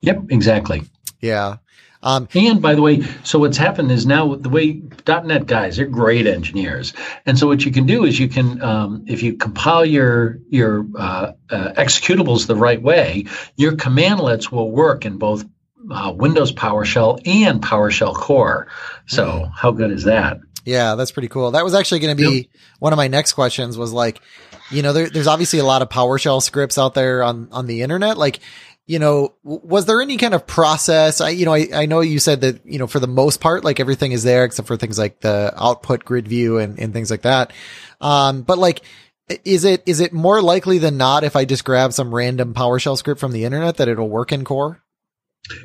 Yep, 0.00 0.30
exactly. 0.30 0.82
Yeah. 1.20 1.56
Um, 2.02 2.28
and 2.34 2.62
by 2.62 2.74
the 2.74 2.82
way, 2.82 3.02
so 3.24 3.38
what's 3.38 3.58
happened 3.58 3.90
is 3.90 4.06
now 4.06 4.34
the 4.34 4.48
way 4.48 4.80
.NET 5.06 5.46
guys, 5.46 5.76
they're 5.76 5.86
great 5.86 6.26
engineers, 6.26 6.94
and 7.26 7.38
so 7.38 7.46
what 7.46 7.64
you 7.64 7.70
can 7.70 7.84
do 7.84 8.04
is 8.04 8.18
you 8.18 8.28
can, 8.28 8.62
um, 8.62 9.04
if 9.06 9.22
you 9.22 9.34
compile 9.34 9.84
your 9.84 10.38
your 10.48 10.86
uh, 10.96 11.32
uh, 11.50 11.72
executables 11.76 12.46
the 12.46 12.56
right 12.56 12.80
way, 12.80 13.26
your 13.56 13.72
commandlets 13.72 14.50
will 14.50 14.70
work 14.70 15.04
in 15.04 15.18
both 15.18 15.44
uh, 15.90 16.12
Windows 16.16 16.52
PowerShell 16.52 17.20
and 17.26 17.60
PowerShell 17.62 18.14
Core. 18.14 18.68
So 19.06 19.26
mm-hmm. 19.26 19.52
how 19.54 19.70
good 19.70 19.90
is 19.90 20.04
that? 20.04 20.38
Yeah, 20.64 20.94
that's 20.94 21.10
pretty 21.10 21.28
cool. 21.28 21.50
That 21.52 21.64
was 21.64 21.74
actually 21.74 22.00
going 22.00 22.16
to 22.16 22.22
be 22.22 22.36
yep. 22.36 22.46
one 22.78 22.92
of 22.92 22.96
my 22.96 23.08
next 23.08 23.32
questions. 23.32 23.78
Was 23.78 23.92
like, 23.92 24.20
you 24.70 24.82
know, 24.82 24.92
there, 24.92 25.08
there's 25.08 25.26
obviously 25.26 25.58
a 25.58 25.64
lot 25.64 25.82
of 25.82 25.88
PowerShell 25.88 26.42
scripts 26.42 26.78
out 26.78 26.94
there 26.94 27.22
on 27.22 27.48
on 27.50 27.66
the 27.66 27.82
internet. 27.82 28.18
Like, 28.18 28.40
you 28.90 28.98
know, 28.98 29.34
was 29.44 29.86
there 29.86 30.02
any 30.02 30.16
kind 30.16 30.34
of 30.34 30.48
process? 30.48 31.20
I, 31.20 31.28
you 31.28 31.44
know, 31.44 31.54
I, 31.54 31.68
I 31.72 31.86
know 31.86 32.00
you 32.00 32.18
said 32.18 32.40
that, 32.40 32.66
you 32.66 32.76
know, 32.76 32.88
for 32.88 32.98
the 32.98 33.06
most 33.06 33.40
part, 33.40 33.62
like 33.62 33.78
everything 33.78 34.10
is 34.10 34.24
there 34.24 34.44
except 34.44 34.66
for 34.66 34.76
things 34.76 34.98
like 34.98 35.20
the 35.20 35.54
output 35.56 36.04
grid 36.04 36.26
view 36.26 36.58
and, 36.58 36.76
and 36.76 36.92
things 36.92 37.08
like 37.08 37.22
that. 37.22 37.52
Um, 38.00 38.42
but 38.42 38.58
like, 38.58 38.80
is 39.44 39.62
it, 39.62 39.84
is 39.86 40.00
it 40.00 40.12
more 40.12 40.42
likely 40.42 40.78
than 40.78 40.96
not 40.96 41.22
if 41.22 41.36
I 41.36 41.44
just 41.44 41.64
grab 41.64 41.92
some 41.92 42.12
random 42.12 42.52
PowerShell 42.52 42.98
script 42.98 43.20
from 43.20 43.30
the 43.30 43.44
internet 43.44 43.76
that 43.76 43.86
it'll 43.86 44.08
work 44.08 44.32
in 44.32 44.44
core? 44.44 44.82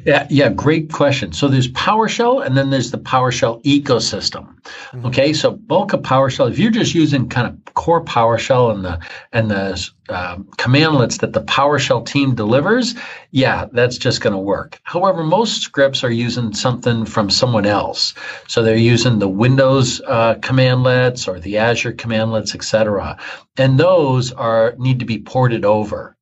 Yeah, 0.05 0.27
yeah, 0.29 0.49
great 0.49 0.91
question. 0.91 1.33
So 1.33 1.47
there's 1.47 1.67
PowerShell 1.67 2.45
and 2.45 2.55
then 2.55 2.69
there's 2.69 2.91
the 2.91 2.97
PowerShell 2.97 3.63
ecosystem. 3.63 4.55
Mm-hmm. 4.65 5.05
Okay, 5.07 5.33
so 5.33 5.51
bulk 5.51 5.93
of 5.93 6.01
PowerShell, 6.01 6.49
if 6.49 6.59
you're 6.59 6.71
just 6.71 6.95
using 6.95 7.29
kind 7.29 7.47
of 7.47 7.73
core 7.73 8.03
PowerShell 8.03 8.73
and 8.73 8.85
the 8.85 8.99
and 9.31 9.51
the 9.51 9.89
uh, 10.09 10.37
commandlets 10.57 11.19
that 11.19 11.33
the 11.33 11.41
PowerShell 11.41 12.05
team 12.05 12.35
delivers, 12.35 12.95
yeah, 13.31 13.65
that's 13.71 13.97
just 13.97 14.21
going 14.21 14.33
to 14.33 14.39
work. 14.39 14.79
However, 14.83 15.23
most 15.23 15.61
scripts 15.61 16.03
are 16.03 16.11
using 16.11 16.53
something 16.53 17.05
from 17.05 17.29
someone 17.29 17.65
else. 17.65 18.13
So 18.47 18.63
they're 18.63 18.75
using 18.77 19.19
the 19.19 19.29
Windows 19.29 20.01
uh, 20.07 20.35
commandlets 20.35 21.27
or 21.27 21.39
the 21.39 21.57
Azure 21.57 21.93
commandlets, 21.93 22.55
etc. 22.55 23.17
And 23.57 23.79
those 23.79 24.31
are 24.31 24.75
need 24.77 24.99
to 24.99 25.05
be 25.05 25.19
ported 25.19 25.65
over. 25.65 26.14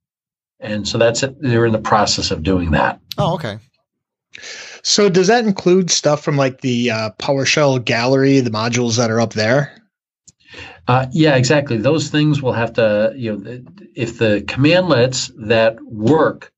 And 0.63 0.88
so 0.88 0.98
that's 0.98 1.24
it. 1.24 1.39
They're 1.41 1.65
in 1.65 1.74
the 1.74 1.79
process 1.79 2.32
of 2.32 2.41
doing 2.41 2.72
that. 2.72 3.00
Oh, 3.17 3.36
okay. 3.36 3.60
So 4.82 5.10
does 5.10 5.27
that 5.27 5.46
include 5.46 5.91
stuff 5.91 6.24
from 6.24 6.38
like 6.38 6.62
the 6.62 6.91
uh, 6.91 7.10
PowerShell 7.20 7.84
gallery, 7.86 8.39
the 8.39 8.50
modules 8.50 8.98
that 8.98 9.12
are 9.12 9.22
up 9.22 9.34
there? 9.34 9.77
Uh, 10.88 11.05
yeah, 11.12 11.36
exactly. 11.36 11.77
Those 11.77 12.10
things 12.10 12.41
will 12.41 12.53
have 12.53 12.74
to, 12.74 13.13
you 13.15 13.38
know, 13.38 13.63
if 13.96 14.17
the 14.17 14.41
commandlets 14.41 15.32
that 15.48 15.82
work 15.84 16.51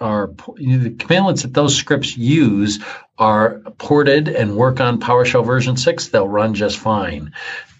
are 0.00 0.32
you 0.56 0.76
know, 0.76 0.84
the 0.84 0.90
commandlets 0.90 1.42
that 1.42 1.54
those 1.54 1.74
scripts 1.74 2.16
use 2.16 2.82
are 3.18 3.60
ported 3.78 4.28
and 4.28 4.56
work 4.56 4.80
on 4.80 5.00
PowerShell 5.00 5.44
version 5.44 5.76
six, 5.76 6.08
they'll 6.08 6.28
run 6.28 6.54
just 6.54 6.78
fine. 6.78 7.32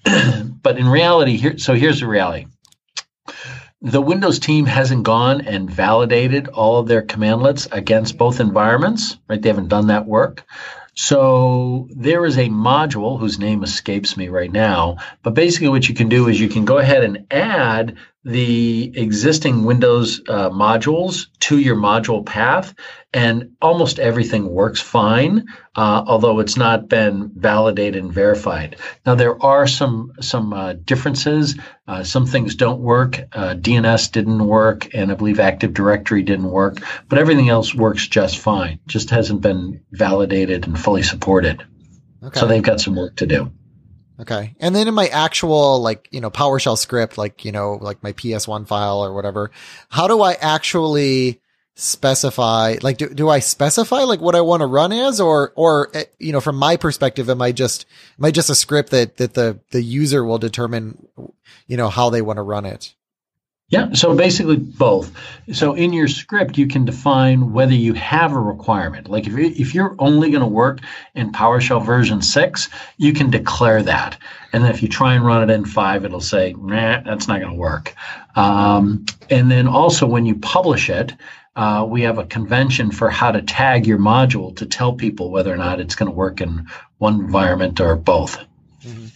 but 0.62 0.78
in 0.78 0.88
reality, 0.88 1.36
here, 1.36 1.58
so 1.58 1.74
here's 1.74 2.00
the 2.00 2.06
reality 2.06 2.46
the 3.80 4.02
Windows 4.02 4.38
team 4.38 4.66
hasn't 4.66 5.04
gone 5.04 5.42
and 5.42 5.70
validated 5.70 6.48
all 6.48 6.78
of 6.78 6.88
their 6.88 7.02
commandlets 7.02 7.68
against 7.70 8.18
both 8.18 8.40
environments, 8.40 9.16
right? 9.28 9.40
They 9.40 9.48
haven't 9.48 9.68
done 9.68 9.86
that 9.88 10.06
work. 10.06 10.44
So 10.94 11.86
there 11.92 12.24
is 12.24 12.38
a 12.38 12.48
module 12.48 13.20
whose 13.20 13.38
name 13.38 13.62
escapes 13.62 14.16
me 14.16 14.28
right 14.28 14.50
now, 14.50 14.96
but 15.22 15.34
basically 15.34 15.68
what 15.68 15.88
you 15.88 15.94
can 15.94 16.08
do 16.08 16.26
is 16.26 16.40
you 16.40 16.48
can 16.48 16.64
go 16.64 16.78
ahead 16.78 17.04
and 17.04 17.26
add 17.30 17.96
the 18.24 18.92
existing 18.96 19.64
Windows 19.64 20.20
uh, 20.28 20.50
modules 20.50 21.28
to 21.40 21.58
your 21.58 21.76
module 21.76 22.26
path, 22.26 22.74
and 23.12 23.52
almost 23.62 23.98
everything 23.98 24.50
works 24.50 24.80
fine, 24.80 25.46
uh, 25.76 26.04
although 26.06 26.40
it's 26.40 26.56
not 26.56 26.88
been 26.88 27.30
validated 27.34 28.02
and 28.02 28.12
verified. 28.12 28.76
Now 29.06 29.14
there 29.14 29.42
are 29.42 29.66
some 29.66 30.12
some 30.20 30.52
uh, 30.52 30.72
differences. 30.72 31.58
Uh, 31.86 32.02
some 32.02 32.26
things 32.26 32.56
don't 32.56 32.80
work. 32.80 33.18
Uh, 33.32 33.54
DNS 33.54 34.12
didn't 34.12 34.46
work, 34.46 34.94
and 34.94 35.10
I 35.10 35.14
believe 35.14 35.40
Active 35.40 35.72
Directory 35.72 36.22
didn't 36.22 36.50
work, 36.50 36.82
but 37.08 37.18
everything 37.18 37.48
else 37.48 37.74
works 37.74 38.06
just 38.06 38.38
fine. 38.38 38.80
Just 38.86 39.10
hasn't 39.10 39.40
been 39.40 39.82
validated 39.92 40.66
and 40.66 40.78
fully 40.78 41.02
supported. 41.02 41.64
Okay. 42.22 42.40
So 42.40 42.46
they've 42.46 42.62
got 42.62 42.80
some 42.80 42.96
work 42.96 43.16
to 43.16 43.26
do. 43.26 43.52
Okay. 44.20 44.56
And 44.58 44.74
then 44.74 44.88
in 44.88 44.94
my 44.94 45.06
actual, 45.06 45.80
like, 45.80 46.08
you 46.10 46.20
know, 46.20 46.30
PowerShell 46.30 46.76
script, 46.76 47.18
like, 47.18 47.44
you 47.44 47.52
know, 47.52 47.78
like 47.80 48.02
my 48.02 48.12
PS1 48.12 48.66
file 48.66 49.04
or 49.04 49.14
whatever, 49.14 49.52
how 49.90 50.08
do 50.08 50.20
I 50.22 50.32
actually 50.34 51.40
specify, 51.76 52.76
like, 52.82 52.96
do, 52.98 53.08
do 53.08 53.28
I 53.28 53.38
specify 53.38 54.02
like 54.02 54.20
what 54.20 54.34
I 54.34 54.40
want 54.40 54.62
to 54.62 54.66
run 54.66 54.92
as 54.92 55.20
or, 55.20 55.52
or, 55.54 55.90
eh, 55.94 56.04
you 56.18 56.32
know, 56.32 56.40
from 56.40 56.56
my 56.56 56.76
perspective, 56.76 57.30
am 57.30 57.40
I 57.40 57.52
just, 57.52 57.86
am 58.18 58.24
I 58.24 58.32
just 58.32 58.50
a 58.50 58.56
script 58.56 58.90
that, 58.90 59.18
that 59.18 59.34
the, 59.34 59.60
the 59.70 59.82
user 59.82 60.24
will 60.24 60.38
determine, 60.38 61.06
you 61.68 61.76
know, 61.76 61.88
how 61.88 62.10
they 62.10 62.22
want 62.22 62.38
to 62.38 62.42
run 62.42 62.66
it? 62.66 62.94
Yeah, 63.70 63.92
so 63.92 64.14
basically 64.14 64.56
both. 64.56 65.12
So 65.52 65.74
in 65.74 65.92
your 65.92 66.08
script, 66.08 66.56
you 66.56 66.66
can 66.66 66.86
define 66.86 67.52
whether 67.52 67.74
you 67.74 67.92
have 67.92 68.32
a 68.32 68.38
requirement. 68.38 69.10
Like 69.10 69.26
if, 69.26 69.34
you, 69.34 69.44
if 69.44 69.74
you're 69.74 69.94
only 69.98 70.30
going 70.30 70.40
to 70.40 70.46
work 70.46 70.80
in 71.14 71.32
PowerShell 71.32 71.84
version 71.84 72.22
6, 72.22 72.70
you 72.96 73.12
can 73.12 73.28
declare 73.28 73.82
that. 73.82 74.16
And 74.54 74.64
then 74.64 74.70
if 74.70 74.82
you 74.82 74.88
try 74.88 75.14
and 75.14 75.24
run 75.24 75.48
it 75.48 75.52
in 75.52 75.66
5, 75.66 76.04
it'll 76.06 76.20
say, 76.22 76.54
nah, 76.54 77.02
that's 77.02 77.28
not 77.28 77.40
going 77.40 77.52
to 77.52 77.58
work. 77.58 77.94
Um, 78.36 79.04
and 79.28 79.50
then 79.50 79.68
also 79.68 80.06
when 80.06 80.24
you 80.24 80.36
publish 80.36 80.88
it, 80.88 81.12
uh, 81.54 81.84
we 81.86 82.02
have 82.02 82.16
a 82.16 82.24
convention 82.24 82.90
for 82.90 83.10
how 83.10 83.32
to 83.32 83.42
tag 83.42 83.86
your 83.86 83.98
module 83.98 84.56
to 84.56 84.64
tell 84.64 84.94
people 84.94 85.30
whether 85.30 85.52
or 85.52 85.58
not 85.58 85.78
it's 85.78 85.94
going 85.94 86.10
to 86.10 86.16
work 86.16 86.40
in 86.40 86.68
one 86.96 87.20
environment 87.20 87.80
or 87.80 87.96
both. 87.96 88.38
Mm-hmm. 88.82 89.06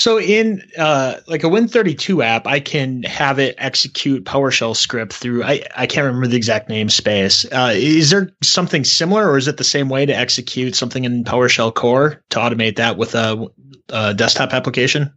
So 0.00 0.18
in 0.18 0.62
uh, 0.78 1.16
like 1.26 1.44
a 1.44 1.46
Win32 1.46 2.24
app, 2.24 2.46
I 2.46 2.58
can 2.58 3.02
have 3.02 3.38
it 3.38 3.54
execute 3.58 4.24
PowerShell 4.24 4.74
script 4.74 5.12
through. 5.12 5.44
I, 5.44 5.62
I 5.76 5.86
can't 5.86 6.06
remember 6.06 6.26
the 6.26 6.38
exact 6.38 6.70
namespace. 6.70 7.44
Uh, 7.52 7.74
is 7.74 8.08
there 8.08 8.30
something 8.42 8.82
similar, 8.82 9.28
or 9.28 9.36
is 9.36 9.46
it 9.46 9.58
the 9.58 9.64
same 9.64 9.90
way 9.90 10.06
to 10.06 10.16
execute 10.16 10.74
something 10.74 11.04
in 11.04 11.22
PowerShell 11.22 11.74
Core 11.74 12.24
to 12.30 12.38
automate 12.38 12.76
that 12.76 12.96
with 12.96 13.14
a, 13.14 13.46
a 13.90 14.14
desktop 14.14 14.54
application? 14.54 15.12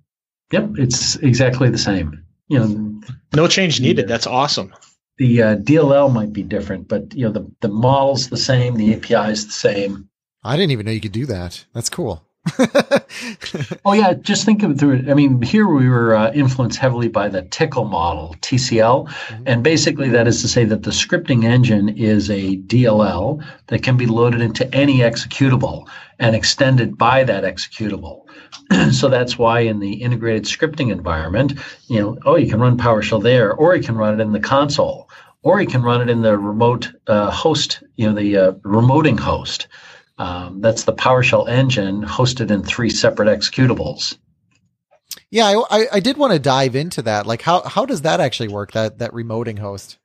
Yep, 0.51 0.71
it's 0.75 1.15
exactly 1.15 1.69
the 1.69 1.77
same. 1.77 2.21
You 2.49 2.59
know, 2.59 3.01
no 3.33 3.47
change 3.47 3.79
needed. 3.79 4.09
That's 4.09 4.27
awesome. 4.27 4.73
The 5.17 5.43
uh, 5.43 5.55
DLL 5.55 6.11
might 6.11 6.33
be 6.33 6.43
different, 6.43 6.89
but 6.89 7.15
you 7.15 7.25
know 7.25 7.31
the 7.31 7.49
the 7.61 7.69
model's 7.69 8.27
the 8.27 8.35
same, 8.35 8.75
the 8.75 8.93
API 8.95 9.31
is 9.31 9.45
the 9.45 9.53
same. 9.53 10.09
I 10.43 10.57
didn't 10.57 10.71
even 10.71 10.85
know 10.85 10.91
you 10.91 10.99
could 10.99 11.13
do 11.13 11.25
that. 11.27 11.63
That's 11.71 11.89
cool. 11.89 12.25
oh 13.85 13.93
yeah, 13.93 14.13
just 14.13 14.43
think 14.43 14.63
of 14.63 14.71
it 14.71 14.79
through. 14.79 15.05
I 15.09 15.13
mean, 15.13 15.41
here 15.41 15.65
we 15.65 15.87
were 15.87 16.13
uh, 16.13 16.31
influenced 16.33 16.77
heavily 16.77 17.07
by 17.07 17.29
the 17.29 17.43
TCL 17.43 17.89
model, 17.89 18.35
TCL, 18.41 19.07
mm-hmm. 19.07 19.43
and 19.45 19.63
basically 19.63 20.09
that 20.09 20.27
is 20.27 20.41
to 20.41 20.49
say 20.49 20.65
that 20.65 20.83
the 20.83 20.91
scripting 20.91 21.45
engine 21.45 21.87
is 21.89 22.29
a 22.29 22.57
DLL 22.57 23.43
that 23.67 23.81
can 23.81 23.95
be 23.95 24.07
loaded 24.07 24.41
into 24.41 24.71
any 24.75 24.99
executable 24.99 25.87
and 26.19 26.35
extended 26.35 26.97
by 26.97 27.23
that 27.23 27.45
executable. 27.45 28.25
so 28.91 29.07
that's 29.07 29.37
why 29.37 29.61
in 29.61 29.79
the 29.79 29.93
integrated 29.93 30.43
scripting 30.43 30.91
environment, 30.91 31.53
you 31.87 32.01
know, 32.01 32.17
oh, 32.25 32.35
you 32.35 32.49
can 32.49 32.59
run 32.59 32.77
PowerShell 32.77 33.23
there, 33.23 33.53
or 33.53 33.73
you 33.75 33.83
can 33.83 33.95
run 33.95 34.19
it 34.19 34.21
in 34.21 34.33
the 34.33 34.39
console, 34.39 35.09
or 35.43 35.61
you 35.61 35.67
can 35.67 35.81
run 35.81 36.01
it 36.01 36.09
in 36.09 36.21
the 36.21 36.37
remote 36.37 36.91
uh, 37.07 37.31
host, 37.31 37.83
you 37.95 38.07
know, 38.07 38.15
the 38.15 38.37
uh, 38.37 38.51
remoting 38.63 39.19
host. 39.19 39.67
Um, 40.17 40.61
that's 40.61 40.83
the 40.83 40.93
PowerShell 40.93 41.49
engine 41.49 42.03
hosted 42.03 42.51
in 42.51 42.63
three 42.63 42.89
separate 42.89 43.27
executables. 43.27 44.17
Yeah, 45.31 45.61
I, 45.71 45.87
I, 45.93 45.99
did 45.99 46.17
want 46.17 46.33
to 46.33 46.39
dive 46.39 46.75
into 46.75 47.01
that. 47.03 47.25
Like, 47.25 47.41
how 47.41 47.61
how 47.63 47.85
does 47.85 48.03
that 48.03 48.19
actually 48.19 48.49
work? 48.49 48.73
That 48.73 48.99
that 48.99 49.11
remoting 49.11 49.57
host. 49.57 49.97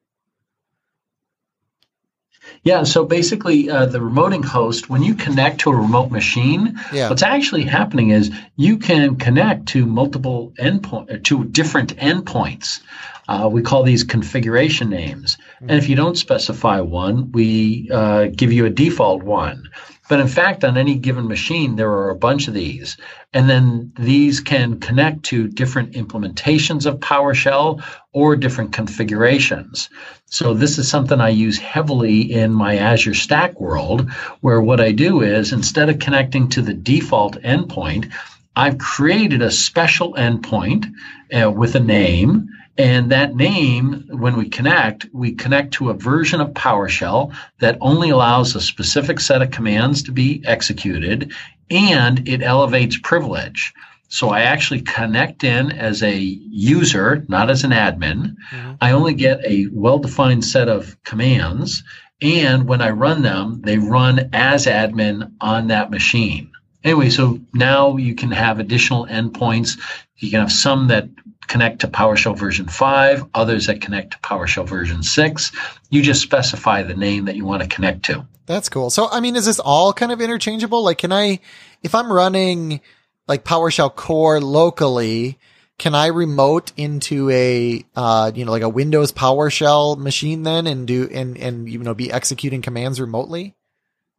Yeah, 2.62 2.84
so 2.84 3.04
basically, 3.04 3.70
uh, 3.70 3.86
the 3.86 3.98
remoting 3.98 4.44
host, 4.44 4.88
when 4.88 5.02
you 5.02 5.14
connect 5.14 5.60
to 5.60 5.70
a 5.70 5.76
remote 5.76 6.10
machine, 6.10 6.80
yeah. 6.92 7.08
what's 7.08 7.22
actually 7.22 7.64
happening 7.64 8.10
is 8.10 8.30
you 8.56 8.78
can 8.78 9.16
connect 9.16 9.66
to 9.68 9.86
multiple 9.86 10.52
endpoint 10.58 11.12
uh, 11.14 11.18
to 11.24 11.44
different 11.44 11.96
endpoints. 11.96 12.80
Uh, 13.28 13.48
we 13.52 13.60
call 13.60 13.82
these 13.82 14.04
configuration 14.04 14.88
names, 14.88 15.36
mm-hmm. 15.36 15.70
and 15.70 15.78
if 15.78 15.88
you 15.88 15.96
don't 15.96 16.16
specify 16.16 16.80
one, 16.80 17.30
we 17.32 17.90
uh, 17.92 18.26
give 18.34 18.52
you 18.52 18.64
a 18.64 18.70
default 18.70 19.22
one. 19.22 19.68
But 20.08 20.20
in 20.20 20.28
fact, 20.28 20.64
on 20.64 20.78
any 20.78 20.94
given 20.94 21.28
machine, 21.28 21.76
there 21.76 21.90
are 21.90 22.10
a 22.10 22.16
bunch 22.16 22.48
of 22.48 22.54
these. 22.54 22.96
And 23.32 23.48
then 23.48 23.92
these 23.98 24.40
can 24.40 24.80
connect 24.80 25.24
to 25.24 25.48
different 25.48 25.92
implementations 25.92 26.86
of 26.86 27.00
PowerShell 27.00 27.82
or 28.12 28.34
different 28.34 28.72
configurations. 28.72 29.90
So 30.26 30.54
this 30.54 30.78
is 30.78 30.88
something 30.88 31.20
I 31.20 31.28
use 31.28 31.58
heavily 31.58 32.32
in 32.32 32.52
my 32.52 32.78
Azure 32.78 33.14
Stack 33.14 33.60
world, 33.60 34.10
where 34.40 34.62
what 34.62 34.80
I 34.80 34.92
do 34.92 35.20
is 35.20 35.52
instead 35.52 35.90
of 35.90 35.98
connecting 35.98 36.48
to 36.50 36.62
the 36.62 36.74
default 36.74 37.40
endpoint, 37.42 38.10
I've 38.56 38.78
created 38.78 39.42
a 39.42 39.50
special 39.50 40.14
endpoint 40.14 40.86
uh, 41.32 41.50
with 41.50 41.74
a 41.76 41.80
name 41.80 42.48
and 42.78 43.10
that 43.10 43.34
name, 43.34 44.04
when 44.08 44.36
we 44.36 44.48
connect, 44.48 45.06
we 45.12 45.32
connect 45.32 45.72
to 45.74 45.90
a 45.90 45.94
version 45.94 46.40
of 46.40 46.50
PowerShell 46.50 47.34
that 47.58 47.76
only 47.80 48.10
allows 48.10 48.54
a 48.54 48.60
specific 48.60 49.18
set 49.18 49.42
of 49.42 49.50
commands 49.50 50.04
to 50.04 50.12
be 50.12 50.42
executed 50.46 51.32
and 51.70 52.26
it 52.28 52.40
elevates 52.40 52.96
privilege. 52.96 53.74
So 54.08 54.30
I 54.30 54.42
actually 54.42 54.82
connect 54.82 55.42
in 55.42 55.72
as 55.72 56.02
a 56.02 56.16
user, 56.16 57.24
not 57.28 57.50
as 57.50 57.64
an 57.64 57.72
admin. 57.72 58.36
Mm-hmm. 58.50 58.72
I 58.80 58.92
only 58.92 59.12
get 59.12 59.44
a 59.44 59.66
well 59.72 59.98
defined 59.98 60.44
set 60.44 60.68
of 60.68 60.96
commands. 61.02 61.82
And 62.22 62.66
when 62.66 62.80
I 62.80 62.90
run 62.90 63.22
them, 63.22 63.60
they 63.64 63.78
run 63.78 64.30
as 64.32 64.66
admin 64.66 65.32
on 65.40 65.66
that 65.68 65.90
machine. 65.90 66.52
Anyway, 66.84 67.10
so 67.10 67.40
now 67.52 67.96
you 67.96 68.14
can 68.14 68.30
have 68.30 68.60
additional 68.60 69.06
endpoints. 69.06 69.78
You 70.16 70.30
can 70.30 70.40
have 70.40 70.52
some 70.52 70.88
that 70.88 71.08
connect 71.46 71.80
to 71.80 71.88
PowerShell 71.88 72.36
version 72.36 72.68
5, 72.68 73.26
others 73.34 73.66
that 73.66 73.80
connect 73.80 74.12
to 74.12 74.18
PowerShell 74.18 74.66
version 74.66 75.02
6. 75.02 75.52
You 75.90 76.02
just 76.02 76.22
specify 76.22 76.82
the 76.82 76.94
name 76.94 77.24
that 77.24 77.36
you 77.36 77.44
want 77.44 77.62
to 77.62 77.68
connect 77.68 78.04
to. 78.04 78.26
That's 78.46 78.68
cool. 78.68 78.90
So, 78.90 79.08
I 79.10 79.20
mean, 79.20 79.36
is 79.36 79.46
this 79.46 79.58
all 79.58 79.92
kind 79.92 80.12
of 80.12 80.20
interchangeable? 80.20 80.82
Like, 80.82 80.98
can 80.98 81.12
I, 81.12 81.40
if 81.82 81.94
I'm 81.94 82.12
running 82.12 82.80
like 83.26 83.44
PowerShell 83.44 83.94
core 83.94 84.40
locally, 84.40 85.38
can 85.78 85.94
I 85.94 86.06
remote 86.06 86.72
into 86.76 87.30
a, 87.30 87.84
uh, 87.94 88.32
you 88.34 88.44
know, 88.44 88.50
like 88.50 88.62
a 88.62 88.68
Windows 88.68 89.12
PowerShell 89.12 89.98
machine 89.98 90.42
then 90.42 90.66
and 90.66 90.86
do, 90.86 91.08
and, 91.12 91.36
and, 91.36 91.68
you 91.68 91.78
know, 91.78 91.94
be 91.94 92.10
executing 92.10 92.62
commands 92.62 93.00
remotely? 93.00 93.54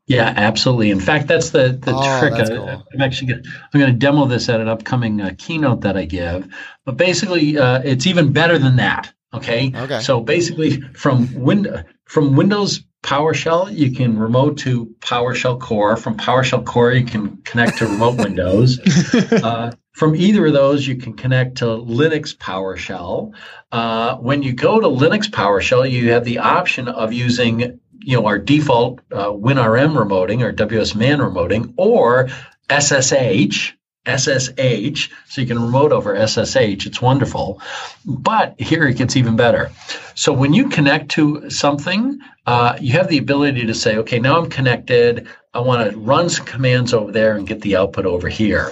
Yeah, 0.09 0.33
absolutely. 0.35 0.89
In 0.89 0.99
fact, 0.99 1.27
that's 1.27 1.51
the, 1.51 1.79
the 1.79 1.93
oh, 1.95 2.19
trick. 2.19 2.33
I, 2.33 2.45
cool. 2.47 2.83
I'm 2.93 3.01
actually 3.01 3.27
gonna, 3.27 3.43
I'm 3.71 3.79
going 3.79 3.93
to 3.93 3.97
demo 3.97 4.25
this 4.25 4.49
at 4.49 4.59
an 4.59 4.67
upcoming 4.67 5.21
uh, 5.21 5.35
keynote 5.37 5.81
that 5.81 5.95
I 5.95 6.05
give. 6.05 6.47
But 6.83 6.97
basically, 6.97 7.59
uh, 7.59 7.81
it's 7.85 8.07
even 8.07 8.33
better 8.33 8.57
than 8.57 8.77
that. 8.77 9.13
Okay. 9.35 9.71
Okay. 9.73 9.99
So 9.99 10.19
basically, 10.19 10.81
from 10.81 11.31
Windows 11.35 11.83
from 12.05 12.35
Windows 12.35 12.83
PowerShell, 13.03 13.71
you 13.71 13.91
can 13.91 14.17
remote 14.17 14.57
to 14.59 14.87
PowerShell 14.99 15.59
Core. 15.59 15.95
From 15.95 16.17
PowerShell 16.17 16.65
Core, 16.65 16.91
you 16.91 17.05
can 17.05 17.37
connect 17.43 17.77
to 17.77 17.85
remote 17.85 18.17
Windows. 18.23 18.79
Uh, 19.31 19.71
from 19.93 20.15
either 20.15 20.47
of 20.47 20.53
those, 20.53 20.87
you 20.87 20.95
can 20.95 21.13
connect 21.13 21.57
to 21.57 21.65
Linux 21.65 22.35
PowerShell. 22.35 23.33
Uh, 23.71 24.15
when 24.17 24.41
you 24.41 24.53
go 24.53 24.79
to 24.79 24.87
Linux 24.87 25.29
PowerShell, 25.29 25.89
you 25.89 26.11
have 26.11 26.23
the 26.23 26.39
option 26.39 26.87
of 26.87 27.13
using 27.13 27.78
you 27.99 28.17
know 28.17 28.25
our 28.25 28.37
default 28.37 28.99
uh, 29.11 29.27
WinRM 29.27 29.95
remoting 29.95 30.41
or 30.41 30.53
WSMan 30.53 31.19
remoting 31.19 31.73
or 31.77 32.29
SSH 32.69 33.73
SSH, 34.17 35.09
so 35.27 35.41
you 35.41 35.47
can 35.47 35.61
remote 35.61 35.91
over 35.91 36.15
SSH. 36.25 36.85
It's 36.85 37.01
wonderful. 37.01 37.61
But 38.05 38.59
here 38.59 38.87
it 38.87 38.97
gets 38.97 39.15
even 39.15 39.35
better. 39.35 39.71
So 40.15 40.33
when 40.33 40.53
you 40.53 40.69
connect 40.69 41.11
to 41.11 41.49
something, 41.49 42.19
uh, 42.45 42.77
you 42.79 42.93
have 42.93 43.09
the 43.09 43.17
ability 43.17 43.65
to 43.67 43.73
say, 43.73 43.97
okay, 43.97 44.19
now 44.19 44.37
I'm 44.37 44.49
connected. 44.49 45.27
I 45.53 45.59
want 45.59 45.91
to 45.91 45.97
run 45.97 46.29
some 46.29 46.45
commands 46.45 46.93
over 46.93 47.11
there 47.11 47.35
and 47.35 47.47
get 47.47 47.61
the 47.61 47.75
output 47.75 48.05
over 48.05 48.29
here. 48.29 48.71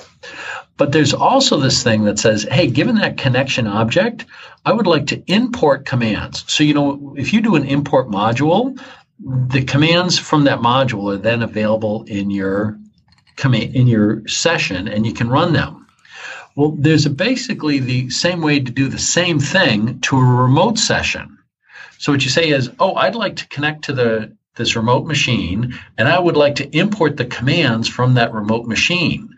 But 0.77 0.91
there's 0.91 1.13
also 1.13 1.57
this 1.57 1.84
thing 1.84 2.03
that 2.05 2.19
says, 2.19 2.43
hey, 2.43 2.67
given 2.67 2.96
that 2.96 3.17
connection 3.17 3.67
object, 3.67 4.25
I 4.65 4.74
would 4.74 4.88
like 4.88 5.07
to 5.07 5.24
import 5.27 5.86
commands. 5.86 6.43
So, 6.48 6.63
you 6.63 6.74
know, 6.74 7.15
if 7.17 7.34
you 7.34 7.41
do 7.41 7.55
an 7.55 7.65
import 7.65 8.10
module, 8.10 8.79
the 9.20 9.64
commands 9.64 10.18
from 10.20 10.44
that 10.44 10.60
module 10.60 11.14
are 11.14 11.18
then 11.18 11.42
available 11.42 12.04
in 12.04 12.30
your 12.30 12.80
in 13.44 13.86
your 13.88 14.28
session 14.28 14.88
and 14.88 15.06
you 15.06 15.14
can 15.14 15.30
run 15.30 15.54
them. 15.54 15.86
Well, 16.56 16.76
there's 16.76 17.08
basically 17.08 17.78
the 17.78 18.10
same 18.10 18.42
way 18.42 18.60
to 18.60 18.72
do 18.72 18.88
the 18.88 18.98
same 18.98 19.40
thing 19.40 20.00
to 20.02 20.18
a 20.18 20.24
remote 20.24 20.80
session. 20.80 21.38
So 22.00 22.12
what 22.12 22.24
you 22.24 22.32
say 22.32 22.50
is, 22.50 22.72
"Oh, 22.80 22.96
I'd 22.96 23.14
like 23.14 23.36
to 23.38 23.48
connect 23.48 23.84
to 23.86 23.94
the 23.94 24.36
this 24.56 24.76
remote 24.76 25.06
machine 25.06 25.78
and 26.00 26.08
I 26.08 26.20
would 26.20 26.36
like 26.36 26.56
to 26.56 26.78
import 26.78 27.18
the 27.18 27.26
commands 27.26 27.88
from 27.88 28.16
that 28.16 28.34
remote 28.34 28.68
machine." 28.68 29.30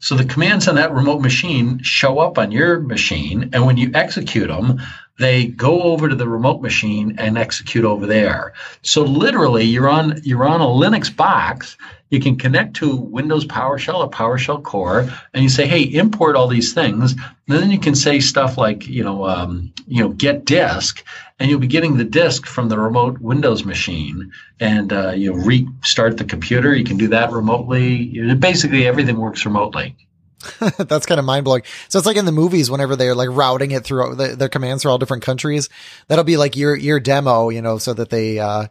So 0.00 0.14
the 0.14 0.26
commands 0.26 0.68
on 0.68 0.74
that 0.74 0.92
remote 0.92 1.22
machine 1.22 1.80
show 1.82 2.18
up 2.18 2.36
on 2.38 2.52
your 2.52 2.80
machine 2.80 3.50
and 3.54 3.64
when 3.64 3.78
you 3.78 3.90
execute 3.94 4.48
them, 4.48 4.80
they 5.18 5.46
go 5.46 5.82
over 5.82 6.08
to 6.08 6.14
the 6.14 6.28
remote 6.28 6.60
machine 6.60 7.16
and 7.18 7.38
execute 7.38 7.84
over 7.84 8.06
there. 8.06 8.52
So 8.82 9.02
literally 9.02 9.64
you're 9.64 9.88
on 9.88 10.20
you're 10.22 10.46
on 10.46 10.60
a 10.60 10.64
Linux 10.64 11.14
box 11.14 11.76
you 12.10 12.20
can 12.20 12.36
connect 12.36 12.76
to 12.76 12.94
Windows 12.94 13.46
PowerShell 13.46 13.98
or 13.98 14.10
PowerShell 14.10 14.62
Core, 14.62 15.08
and 15.34 15.42
you 15.42 15.48
say, 15.48 15.66
"Hey, 15.66 15.82
import 15.82 16.36
all 16.36 16.46
these 16.46 16.72
things." 16.72 17.12
And 17.12 17.58
then 17.58 17.70
you 17.70 17.78
can 17.78 17.94
say 17.94 18.20
stuff 18.20 18.56
like, 18.56 18.86
you 18.86 19.02
know, 19.02 19.26
um, 19.26 19.72
you 19.88 20.02
know, 20.02 20.10
get 20.10 20.44
disk, 20.44 21.04
and 21.38 21.50
you'll 21.50 21.60
be 21.60 21.66
getting 21.66 21.96
the 21.96 22.04
disk 22.04 22.46
from 22.46 22.68
the 22.68 22.78
remote 22.78 23.18
Windows 23.18 23.64
machine, 23.64 24.32
and 24.60 24.92
uh, 24.92 25.10
you 25.10 25.32
restart 25.32 26.16
the 26.16 26.24
computer. 26.24 26.74
You 26.74 26.84
can 26.84 26.96
do 26.96 27.08
that 27.08 27.32
remotely. 27.32 28.34
Basically, 28.34 28.86
everything 28.86 29.16
works 29.16 29.44
remotely. 29.44 29.96
That's 30.78 31.06
kind 31.06 31.18
of 31.18 31.24
mind 31.24 31.44
blowing. 31.44 31.62
So 31.88 31.98
it's 31.98 32.06
like 32.06 32.16
in 32.16 32.24
the 32.24 32.32
movies, 32.32 32.70
whenever 32.70 32.96
they're 32.96 33.14
like 33.14 33.30
routing 33.30 33.70
it 33.70 33.84
through 33.84 34.14
the, 34.16 34.28
their 34.36 34.48
commands 34.48 34.82
for 34.82 34.90
all 34.90 34.98
different 34.98 35.22
countries, 35.22 35.68
that'll 36.08 36.24
be 36.24 36.36
like 36.36 36.56
your, 36.56 36.76
your 36.76 37.00
demo, 37.00 37.48
you 37.48 37.62
know, 37.62 37.78
so 37.78 37.94
that 37.94 38.10
they, 38.10 38.38
uh, 38.38 38.66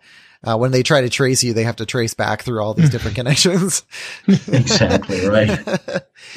uh, 0.45 0.56
when 0.58 0.71
they 0.71 0.84
try 0.84 1.01
to 1.01 1.10
trace 1.10 1.43
you, 1.43 1.54
they 1.54 1.63
have 1.63 1.78
to 1.78 1.86
trace 1.86 2.13
back 2.13 2.43
through 2.43 2.62
all 2.62 2.73
these 2.73 2.89
different 2.89 3.15
connections. 3.15 3.84
exactly 4.28 5.28
right. 5.28 5.60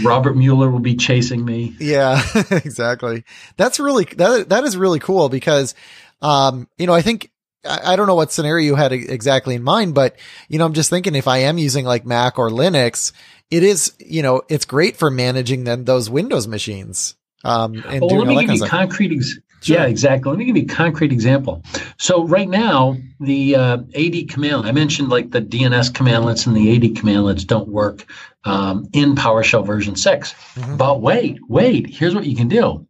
Robert 0.03 0.35
Mueller 0.35 0.71
will 0.71 0.79
be 0.79 0.97
chasing 0.97 1.45
me. 1.45 1.75
Yeah, 1.79 2.23
exactly. 2.51 3.25
That's 3.57 3.79
really 3.79 4.05
that 4.17 4.49
that 4.49 4.65
is 4.65 4.77
really 4.77 4.99
cool 4.99 5.29
because, 5.29 5.75
um, 6.23 6.69
you 6.79 6.87
know, 6.87 6.95
I 6.95 7.03
think 7.03 7.31
I, 7.65 7.93
I 7.93 7.97
don't 7.97 8.07
know 8.07 8.15
what 8.15 8.33
scenario 8.33 8.65
you 8.65 8.75
had 8.77 8.93
exactly 8.93 9.55
in 9.55 9.63
mind, 9.63 9.95
but 9.95 10.17
you 10.49 10.59
know, 10.59 10.65
I'm 10.65 10.73
just 10.73 10.91
thinking 10.91 11.15
if 11.15 11.29
I 11.29 11.39
am 11.39 11.59
using 11.59 11.85
like 11.85 12.07
Mac 12.07 12.39
or 12.39 12.49
Linux, 12.49 13.13
it 13.51 13.63
is 13.63 13.93
you 13.99 14.23
know 14.23 14.43
it's 14.49 14.65
great 14.65 14.97
for 14.97 15.11
managing 15.11 15.65
then 15.65 15.85
those 15.85 16.11
Windows 16.11 16.47
machines. 16.47 17.17
Um, 17.45 17.83
and 17.87 18.01
well, 18.01 18.19
let 18.19 18.29
me 18.29 18.47
give 18.47 18.57
you 18.57 18.67
concrete. 18.67 19.13
Ex- 19.13 19.39
Sure. 19.61 19.77
Yeah, 19.77 19.87
exactly. 19.87 20.31
Let 20.31 20.39
me 20.39 20.45
give 20.45 20.57
you 20.57 20.63
a 20.63 20.67
concrete 20.67 21.13
example. 21.13 21.65
So 21.99 22.25
right 22.25 22.49
now, 22.49 22.97
the 23.19 23.57
uh, 23.57 23.79
AD 23.95 24.29
command, 24.29 24.67
I 24.67 24.73
mentioned 24.73 25.09
like 25.09 25.31
the 25.33 25.43
DNS 25.43 25.91
commandlets 25.91 26.47
and 26.47 26.57
the 26.57 26.77
AD 26.77 26.95
commandlets 26.95 27.45
don't 27.45 27.69
work 27.69 28.07
um, 28.45 28.89
in 28.93 29.17
PowerShell 29.17 29.67
version 29.67 29.97
6. 29.97 30.33
Mm-hmm. 30.33 30.77
But 30.77 31.01
wait, 31.01 31.39
wait, 31.49 31.89
here's 31.89 32.15
what 32.15 32.25
you 32.25 32.37
can 32.37 32.49
do. 32.49 32.87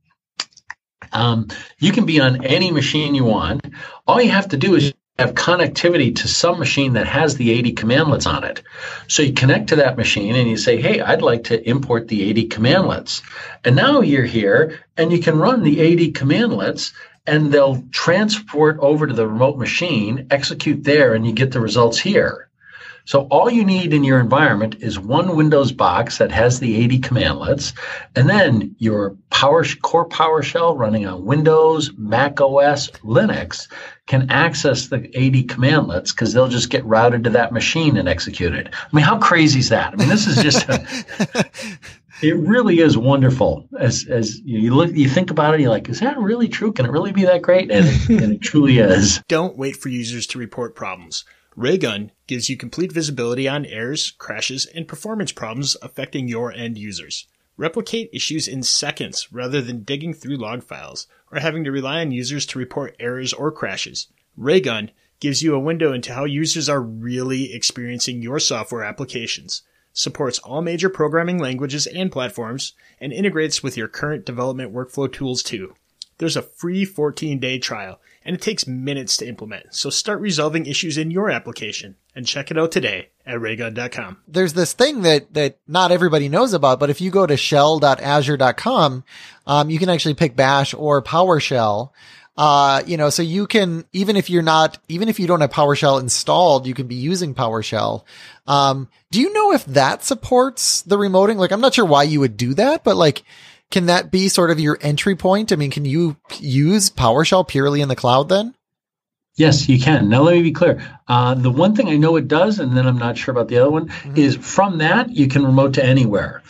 Um, 1.13 1.49
you 1.79 1.93
can 1.93 2.05
be 2.05 2.21
on 2.21 2.45
any 2.45 2.71
machine 2.71 3.15
you 3.15 3.25
want. 3.25 3.65
All 4.07 4.21
you 4.21 4.31
have 4.31 4.49
to 4.49 4.59
do 4.59 4.75
is 4.75 4.93
have 5.19 5.35
connectivity 5.35 6.15
to 6.15 6.29
some 6.29 6.59
machine 6.59 6.93
that 6.93 7.07
has 7.07 7.37
the 7.37 7.59
AD 7.59 7.77
commandlets 7.77 8.27
on 8.27 8.45
it. 8.45 8.63
So 9.09 9.23
you 9.23 9.33
connect 9.33 9.69
to 9.69 9.77
that 9.77 9.97
machine 9.97 10.37
and 10.37 10.49
you 10.49 10.57
say, 10.57 10.81
Hey, 10.81 11.01
I'd 11.01 11.23
like 11.23 11.45
to 11.45 11.69
import 11.69 12.09
the 12.09 12.31
AD 12.31 12.51
commandlets. 12.51 13.23
And 13.65 13.75
now 13.75 14.01
you're 14.01 14.25
here 14.25 14.79
and 14.97 15.11
you 15.11 15.21
can 15.21 15.39
run 15.39 15.65
the 15.65 15.81
AD 15.81 16.15
commandlets 16.15 16.93
and 17.27 17.53
they'll 17.53 17.85
transport 17.91 18.79
over 18.81 19.07
to 19.07 19.13
the 19.13 19.27
remote 19.27 19.59
machine, 19.59 20.29
execute 20.31 20.85
there, 20.85 21.15
and 21.15 21.27
you 21.27 21.33
get 21.33 21.51
the 21.51 21.61
results 21.61 21.99
here. 21.99 22.48
So 23.09 23.23
all 23.31 23.51
you 23.51 23.65
need 23.65 23.95
in 23.95 24.05
your 24.05 24.21
environment 24.21 24.77
is 24.81 24.99
one 24.99 25.35
Windows 25.35 25.73
box 25.73 26.19
that 26.19 26.31
has 26.31 26.61
the 26.61 26.85
AD 26.85 27.01
commandlets, 27.01 27.73
and 28.15 28.29
then 28.29 28.77
your 28.77 29.17
Power 29.31 29.65
Core 29.81 30.07
PowerShell 30.07 30.79
running 30.79 31.07
on 31.07 31.25
Windows, 31.25 31.91
Mac 31.97 32.39
OS, 32.39 32.91
Linux 33.03 33.67
can 34.09 34.31
access 34.31 34.89
the 34.89 34.99
AD 34.99 35.49
commandlets 35.49 36.11
because 36.11 36.35
they'll 36.35 36.49
just 36.49 36.69
get 36.69 36.85
routed 36.85 37.25
to 37.25 37.31
that 37.31 37.51
machine 37.51 37.97
and 37.97 38.11
executed. 38.11 38.69
I 38.75 38.95
mean, 38.95 39.07
how 39.07 39.17
crazy 39.17 39.61
is 39.61 39.71
that? 39.71 39.95
I 39.95 39.97
mean, 39.97 40.11
this 40.11 40.27
is 40.27 40.43
just. 40.43 40.69
A, 40.69 41.47
it 42.23 42.37
really 42.37 42.81
is 42.81 42.99
wonderful. 42.99 43.71
As 43.81 44.07
as 44.07 44.39
you 44.41 44.75
look, 44.75 44.93
you 44.93 45.09
think 45.09 45.31
about 45.31 45.55
it, 45.55 45.63
you're 45.63 45.71
like, 45.71 45.89
is 45.89 46.01
that 46.01 46.19
really 46.19 46.49
true? 46.49 46.73
Can 46.75 46.85
it 46.85 46.93
really 46.93 47.13
be 47.13 47.25
that 47.25 47.41
great? 47.41 47.71
And 47.71 47.87
and 48.11 48.33
it 48.35 48.43
truly 48.43 48.81
is. 48.81 49.23
Don't 49.29 49.57
wait 49.57 49.77
for 49.79 49.89
users 49.89 50.27
to 50.27 50.39
report 50.39 50.75
problems. 50.75 51.25
Raygun 51.59 52.13
gives 52.29 52.49
you 52.49 52.57
complete 52.57 52.93
visibility 52.93 53.49
on 53.49 53.67
errors, 53.67 54.13
crashes, 54.13 54.65
and 54.65 54.87
performance 54.87 55.33
problems 55.33 55.77
affecting 55.83 56.29
your 56.29 56.53
end 56.53 56.79
users. 56.79 57.27
Replicate 57.57 58.11
issues 58.13 58.47
in 58.47 58.63
seconds 58.63 59.33
rather 59.33 59.61
than 59.61 59.83
digging 59.83 60.15
through 60.15 60.37
log 60.37 60.63
files 60.63 61.09
or 61.33 61.41
having 61.41 61.65
to 61.65 61.73
rely 61.73 62.01
on 62.01 62.13
users 62.13 62.47
to 62.47 62.61
report 62.61 62.95
errors 63.01 63.33
or 63.33 63.51
crashes. 63.51 64.07
Raygun 64.37 64.93
gives 65.19 65.43
you 65.43 65.53
a 65.53 65.59
window 65.59 65.93
into 65.93 66.15
how 66.15 66.27
users 66.27 66.69
are 66.69 66.81
really 66.81 67.53
experiencing 67.53 68.23
your 68.23 68.39
software 68.39 68.85
applications, 68.85 69.63
supports 69.93 70.39
all 70.39 70.63
major 70.63 70.89
programming 70.89 71.39
languages 71.39 71.89
and 71.89 72.13
platforms, 72.13 72.75
and 73.01 73.13
integrates 73.13 73.65
with 73.65 73.77
your 73.77 73.89
current 73.89 74.25
development 74.25 74.73
workflow 74.73 75.13
tools 75.13 75.43
too. 75.43 75.75
There's 76.19 76.37
a 76.37 76.43
free 76.43 76.85
14 76.85 77.39
day 77.39 77.59
trial 77.59 78.01
and 78.25 78.35
it 78.35 78.43
takes 78.43 78.67
minutes 78.67 79.17
to 79.17 79.27
implement. 79.27 79.75
So 79.75 79.89
start 79.89 80.21
resolving 80.21 80.67
issues 80.67 80.99
in 80.99 81.11
your 81.11 81.31
application 81.31 81.97
and 82.15 82.27
check 82.27 82.51
it 82.51 82.59
out 82.59 82.73
today 82.73 83.09
at 83.25 83.41
raygun.com. 83.41 84.19
There's 84.29 84.53
this 84.53 84.73
thing 84.75 85.03
that, 85.03 85.33
that 85.35 85.59
not 85.67 85.93
everybody 85.93 86.29
knows 86.29 86.53
about, 86.53 86.81
but 86.81 86.91
if 86.91 87.01
you 87.01 87.11
go 87.11 87.27
to 87.27 87.37
shell.azure.com, 87.37 89.05
um, 89.47 89.71
you 89.71 89.79
can 89.79 89.89
actually 89.89 90.15
pick 90.15 90.37
bash 90.37 90.75
or 90.75 91.03
PowerShell. 91.03 91.91
Uh, 92.37 92.83
you 92.87 92.97
know, 92.97 93.11
so 93.11 93.23
you 93.23 93.47
can, 93.47 93.85
even 93.93 94.17
if 94.17 94.31
you're 94.31 94.43
not, 94.43 94.79
even 94.89 95.09
if 95.09 95.19
you 95.19 95.27
don't 95.27 95.41
have 95.41 95.51
PowerShell 95.51 96.01
installed, 96.01 96.67
you 96.67 96.75
can 96.75 96.87
be 96.87 96.95
using 96.95 97.35
PowerShell. 97.35 98.05
Um, 98.47 98.89
do 99.11 99.21
you 99.21 99.33
know 99.33 99.53
if 99.53 99.65
that 99.67 100.05
supports 100.05 100.83
the 100.83 100.97
remoting? 100.97 101.37
Like, 101.37 101.51
I'm 101.51 101.61
not 101.61 101.75
sure 101.75 101.85
why 101.85 102.03
you 102.05 102.21
would 102.21 102.37
do 102.37 102.55
that, 102.55 102.85
but 102.85 102.97
like, 102.97 103.25
can 103.71 103.87
that 103.87 104.11
be 104.11 104.29
sort 104.29 104.51
of 104.51 104.61
your 104.61 104.79
entry 104.81 105.15
point? 105.15 105.53
I 105.53 105.57
mean, 105.57 105.71
can 105.71 105.85
you 105.85 106.17
use 106.39 106.91
PowerShell 106.91 107.47
purely 107.47 107.81
in 107.81 107.89
the 107.89 107.97
cloud 107.97 108.29
then? 108.29 108.55
Yes, 109.37 109.69
you 109.69 109.79
can. 109.79 110.09
Now, 110.09 110.23
let 110.23 110.35
me 110.35 110.43
be 110.43 110.53
clear. 110.53 110.83
Uh, 111.07 111.35
the 111.35 111.51
one 111.51 111.77
thing 111.77 111.89
I 111.89 111.97
know 111.97 112.17
it 112.17 112.27
does, 112.27 112.59
and 112.59 112.77
then 112.77 112.87
I'm 112.87 112.99
not 112.99 113.17
sure 113.17 113.31
about 113.31 113.47
the 113.47 113.59
other 113.59 113.71
one, 113.71 113.89
mm-hmm. 113.89 114.17
is 114.17 114.37
from 114.37 114.79
that, 114.79 115.11
you 115.11 115.29
can 115.29 115.45
remote 115.45 115.75
to 115.75 115.85
anywhere. 115.85 116.43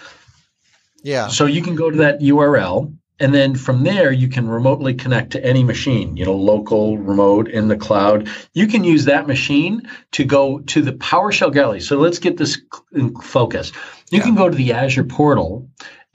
Yeah. 1.02 1.28
So 1.28 1.44
you 1.44 1.60
can 1.60 1.74
go 1.74 1.90
to 1.90 1.98
that 1.98 2.20
URL, 2.20 2.96
and 3.20 3.34
then 3.34 3.56
from 3.56 3.82
there, 3.82 4.10
you 4.10 4.28
can 4.28 4.48
remotely 4.48 4.94
connect 4.94 5.32
to 5.32 5.44
any 5.44 5.64
machine, 5.64 6.16
you 6.16 6.24
know, 6.24 6.34
local, 6.34 6.96
remote, 6.96 7.48
in 7.48 7.68
the 7.68 7.76
cloud. 7.76 8.28
You 8.54 8.66
can 8.66 8.84
use 8.84 9.04
that 9.04 9.26
machine 9.26 9.82
to 10.12 10.24
go 10.24 10.60
to 10.60 10.80
the 10.80 10.92
PowerShell 10.92 11.52
gallery. 11.52 11.80
So 11.80 11.98
let's 11.98 12.20
get 12.20 12.38
this 12.38 12.58
in 12.92 13.14
focus. 13.16 13.72
You 14.10 14.18
yeah. 14.18 14.24
can 14.24 14.34
go 14.34 14.48
to 14.48 14.56
the 14.56 14.72
Azure 14.72 15.04
portal 15.04 15.68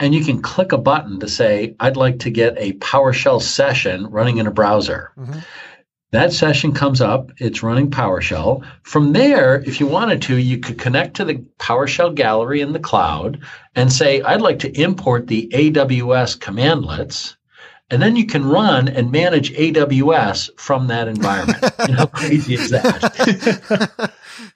and 0.04 0.14
you 0.14 0.22
can 0.22 0.42
click 0.42 0.74
a 0.74 0.78
button 0.78 1.22
to 1.22 1.30
say, 1.30 1.78
I'd 1.80 1.96
like 1.96 2.20
to 2.20 2.30
get 2.30 2.56
a 2.58 2.74
PowerShell 2.74 3.42
session 3.42 4.08
running 4.08 4.38
in 4.38 4.48
a 4.48 4.52
browser. 4.52 5.14
Mm-hmm. 5.18 5.40
That 6.12 6.34
session 6.34 6.74
comes 6.74 7.00
up, 7.00 7.32
it's 7.38 7.64
running 7.64 7.90
PowerShell. 7.90 8.68
From 8.82 9.14
there, 9.14 9.62
if 9.62 9.80
you 9.80 9.88
wanted 9.88 10.22
to, 10.24 10.36
you 10.36 10.58
could 10.58 10.78
connect 10.78 11.16
to 11.16 11.26
the 11.26 11.36
PowerShell 11.58 12.16
gallery 12.16 12.60
in 12.60 12.74
the 12.74 12.82
cloud 12.82 13.42
and 13.76 13.94
say, 13.94 14.22
I'd 14.22 14.42
like 14.42 14.60
to 14.60 14.78
import 14.78 15.28
the 15.28 15.48
AWS 15.54 16.38
commandlets. 16.38 17.38
And 17.90 18.02
then 18.02 18.18
you 18.18 18.26
can 18.26 18.46
run 18.46 18.90
and 18.90 19.10
manage 19.10 19.54
AWS 19.54 20.50
from 20.60 20.88
that 20.88 21.08
environment. 21.08 21.64
How 21.92 22.08
crazy 22.08 22.56
is 22.56 22.72
that? 22.72 24.14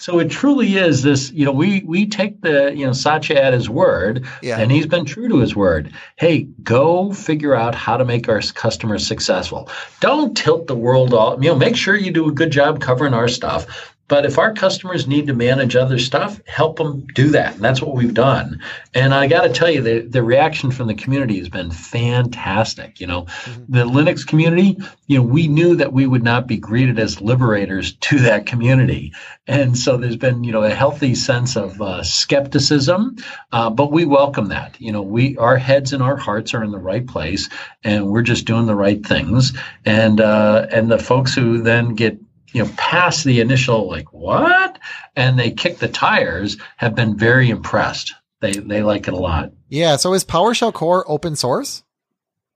So 0.00 0.18
it 0.18 0.30
truly 0.30 0.76
is 0.76 1.02
this, 1.02 1.30
you 1.30 1.44
know, 1.44 1.52
we 1.52 1.82
we 1.84 2.06
take 2.06 2.40
the, 2.40 2.72
you 2.74 2.86
know, 2.86 2.94
Satya 2.94 3.36
at 3.36 3.52
his 3.52 3.68
word, 3.68 4.26
yeah. 4.42 4.58
and 4.58 4.72
he's 4.72 4.86
been 4.86 5.04
true 5.04 5.28
to 5.28 5.36
his 5.36 5.54
word. 5.54 5.92
Hey, 6.16 6.44
go 6.62 7.12
figure 7.12 7.54
out 7.54 7.74
how 7.74 7.98
to 7.98 8.04
make 8.06 8.26
our 8.26 8.40
customers 8.40 9.06
successful. 9.06 9.68
Don't 10.00 10.34
tilt 10.34 10.68
the 10.68 10.74
world 10.74 11.12
off, 11.12 11.42
you 11.42 11.50
know, 11.50 11.54
make 11.54 11.76
sure 11.76 11.94
you 11.94 12.12
do 12.12 12.30
a 12.30 12.32
good 12.32 12.50
job 12.50 12.80
covering 12.80 13.12
our 13.12 13.28
stuff. 13.28 13.94
But 14.10 14.26
if 14.26 14.38
our 14.38 14.52
customers 14.52 15.06
need 15.06 15.28
to 15.28 15.34
manage 15.34 15.76
other 15.76 15.96
stuff, 16.00 16.44
help 16.48 16.78
them 16.78 17.06
do 17.14 17.28
that. 17.28 17.54
And 17.54 17.64
that's 17.64 17.80
what 17.80 17.94
we've 17.94 18.12
done. 18.12 18.60
And 18.92 19.14
I 19.14 19.28
got 19.28 19.42
to 19.42 19.50
tell 19.50 19.70
you, 19.70 19.80
the, 19.82 20.00
the 20.00 20.24
reaction 20.24 20.72
from 20.72 20.88
the 20.88 20.94
community 20.94 21.38
has 21.38 21.48
been 21.48 21.70
fantastic. 21.70 22.98
You 22.98 23.06
know, 23.06 23.22
mm-hmm. 23.22 23.72
the 23.72 23.84
Linux 23.84 24.26
community, 24.26 24.76
you 25.06 25.18
know, 25.18 25.22
we 25.22 25.46
knew 25.46 25.76
that 25.76 25.92
we 25.92 26.08
would 26.08 26.24
not 26.24 26.48
be 26.48 26.56
greeted 26.56 26.98
as 26.98 27.20
liberators 27.20 27.92
to 28.00 28.18
that 28.18 28.46
community. 28.46 29.12
And 29.46 29.78
so 29.78 29.96
there's 29.96 30.16
been, 30.16 30.42
you 30.42 30.50
know, 30.50 30.64
a 30.64 30.70
healthy 30.70 31.14
sense 31.14 31.56
of 31.56 31.80
uh, 31.80 32.02
skepticism, 32.02 33.16
uh, 33.52 33.70
but 33.70 33.92
we 33.92 34.06
welcome 34.06 34.48
that. 34.48 34.74
You 34.80 34.90
know, 34.90 35.02
we, 35.02 35.36
our 35.36 35.56
heads 35.56 35.92
and 35.92 36.02
our 36.02 36.16
hearts 36.16 36.52
are 36.52 36.64
in 36.64 36.72
the 36.72 36.78
right 36.78 37.06
place 37.06 37.48
and 37.84 38.08
we're 38.08 38.22
just 38.22 38.44
doing 38.44 38.66
the 38.66 38.74
right 38.74 39.06
things. 39.06 39.52
And, 39.84 40.20
uh, 40.20 40.66
and 40.72 40.90
the 40.90 40.98
folks 40.98 41.32
who 41.32 41.62
then 41.62 41.94
get 41.94 42.18
you 42.52 42.64
know, 42.64 42.70
past 42.76 43.24
the 43.24 43.40
initial 43.40 43.88
like 43.88 44.12
what, 44.12 44.78
and 45.16 45.38
they 45.38 45.50
kick 45.50 45.78
the 45.78 45.88
tires, 45.88 46.56
have 46.76 46.94
been 46.94 47.16
very 47.16 47.50
impressed. 47.50 48.14
They 48.40 48.52
they 48.52 48.82
like 48.82 49.08
it 49.08 49.14
a 49.14 49.18
lot. 49.18 49.52
Yeah. 49.68 49.96
So 49.96 50.14
is 50.14 50.24
PowerShell 50.24 50.72
Core 50.72 51.04
open 51.08 51.36
source? 51.36 51.84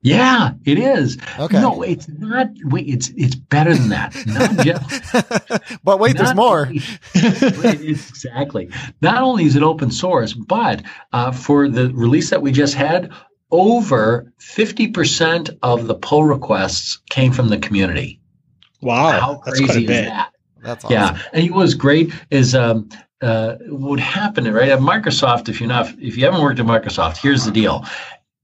Yeah, 0.04 0.52
it 0.66 0.78
is. 0.78 1.16
Okay. 1.38 1.58
No, 1.62 1.80
it's 1.80 2.06
not. 2.06 2.48
Wait, 2.64 2.86
it's 2.86 3.08
it's 3.16 3.34
better 3.34 3.74
than 3.74 3.88
that. 3.88 4.14
Not 4.26 4.58
just, 4.58 5.82
but 5.82 5.98
wait, 5.98 6.18
there's 6.18 6.34
more. 6.34 6.70
exactly. 7.14 8.68
Not 9.00 9.22
only 9.22 9.46
is 9.46 9.56
it 9.56 9.62
open 9.62 9.90
source, 9.90 10.34
but 10.34 10.82
uh, 11.14 11.32
for 11.32 11.70
the 11.70 11.90
release 11.94 12.28
that 12.30 12.42
we 12.42 12.52
just 12.52 12.74
had, 12.74 13.12
over 13.50 14.30
fifty 14.36 14.88
percent 14.88 15.48
of 15.62 15.86
the 15.86 15.94
pull 15.94 16.24
requests 16.24 16.98
came 17.08 17.32
from 17.32 17.48
the 17.48 17.56
community. 17.56 18.20
Wow, 18.84 19.20
how 19.20 19.34
crazy 19.36 19.84
is 19.84 19.88
that? 19.88 20.32
That's 20.62 20.84
awesome. 20.84 20.94
Yeah, 20.94 21.18
and 21.32 21.50
what 21.50 21.58
was 21.58 21.74
great 21.74 22.12
is 22.30 22.54
um, 22.54 22.88
uh, 23.20 23.56
what 23.68 23.98
happened 23.98 24.52
right 24.52 24.68
at 24.68 24.78
Microsoft. 24.78 25.48
If 25.48 25.60
you're 25.60 25.68
not, 25.68 25.88
if 25.98 26.16
you 26.16 26.24
haven't 26.24 26.42
worked 26.42 26.60
at 26.60 26.66
Microsoft, 26.66 27.16
here's 27.18 27.44
the 27.44 27.50
deal: 27.50 27.84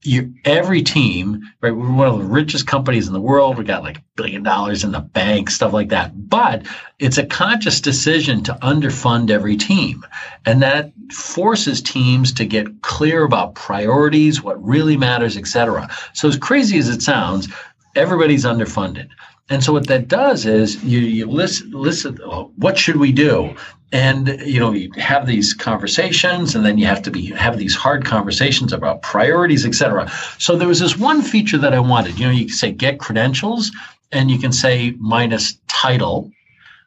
you 0.03 0.35
every 0.45 0.83
team, 0.83 1.43
right? 1.61 1.75
We're 1.75 1.93
one 1.93 2.09
of 2.09 2.19
the 2.19 2.25
richest 2.25 2.67
companies 2.67 3.07
in 3.07 3.13
the 3.13 3.21
world. 3.21 3.59
We 3.59 3.65
got 3.65 3.83
like 3.83 3.99
a 3.99 4.05
billion 4.17 4.43
dollars 4.43 4.83
in 4.83 4.93
the 4.93 5.01
bank, 5.01 5.51
stuff 5.51 5.73
like 5.73 5.91
that. 5.91 6.29
But 6.29 6.67
it's 6.99 7.19
a 7.19 7.27
conscious 7.27 7.81
decision 7.81 8.43
to 8.45 8.55
underfund 8.63 9.31
every 9.31 9.57
team. 9.57 10.05
And 10.47 10.63
that 10.63 10.93
forces 11.13 11.83
teams 11.83 12.33
to 12.35 12.47
get 12.47 12.83
clear 12.83 13.25
about 13.25 13.55
priorities, 13.55 14.43
what 14.43 14.63
really 14.65 14.97
matters, 14.97 15.37
et 15.37 15.47
cetera. 15.47 15.91
So 16.15 16.29
as 16.29 16.39
crazy 16.39 16.79
as 16.79 16.89
it 16.89 17.03
sounds, 17.03 17.49
everybody's 17.95 18.45
underfunded. 18.45 19.11
And 19.51 19.63
so 19.65 19.73
what 19.73 19.89
that 19.89 20.07
does 20.07 20.47
is 20.47 20.83
you, 20.85 21.01
you 21.01 21.27
listen, 21.27 21.73
listen, 21.73 22.17
what 22.57 22.79
should 22.79 22.97
we 22.97 23.13
do? 23.13 23.55
And, 23.93 24.29
you 24.47 24.61
know, 24.61 24.73
you 24.73 24.93
have 24.97 25.27
these 25.27 25.53
conversations 25.53 26.55
and 26.55 26.65
then 26.65 26.79
you 26.79 26.87
have 26.87 27.03
to 27.03 27.11
be, 27.11 27.27
have 27.33 27.59
these 27.59 27.75
hard 27.75 28.05
conversations 28.05 28.73
about 28.73 29.03
priorities, 29.03 29.67
et 29.67 29.75
cetera. 29.75 30.09
So 30.39 30.57
there 30.57 30.69
was 30.69 30.79
this 30.79 30.97
one 30.97 31.21
feature 31.21 31.59
that 31.59 31.75
I 31.75 31.81
wanted, 31.81 32.19
you 32.19 32.27
know, 32.27 32.33
you 32.33 32.47
can 32.47 32.55
say 32.55 32.71
get 32.71 33.01
credentials 33.01 33.73
and 34.13 34.31
you 34.31 34.39
can 34.39 34.53
say 34.53 34.95
minus 35.01 35.59
title, 35.67 36.31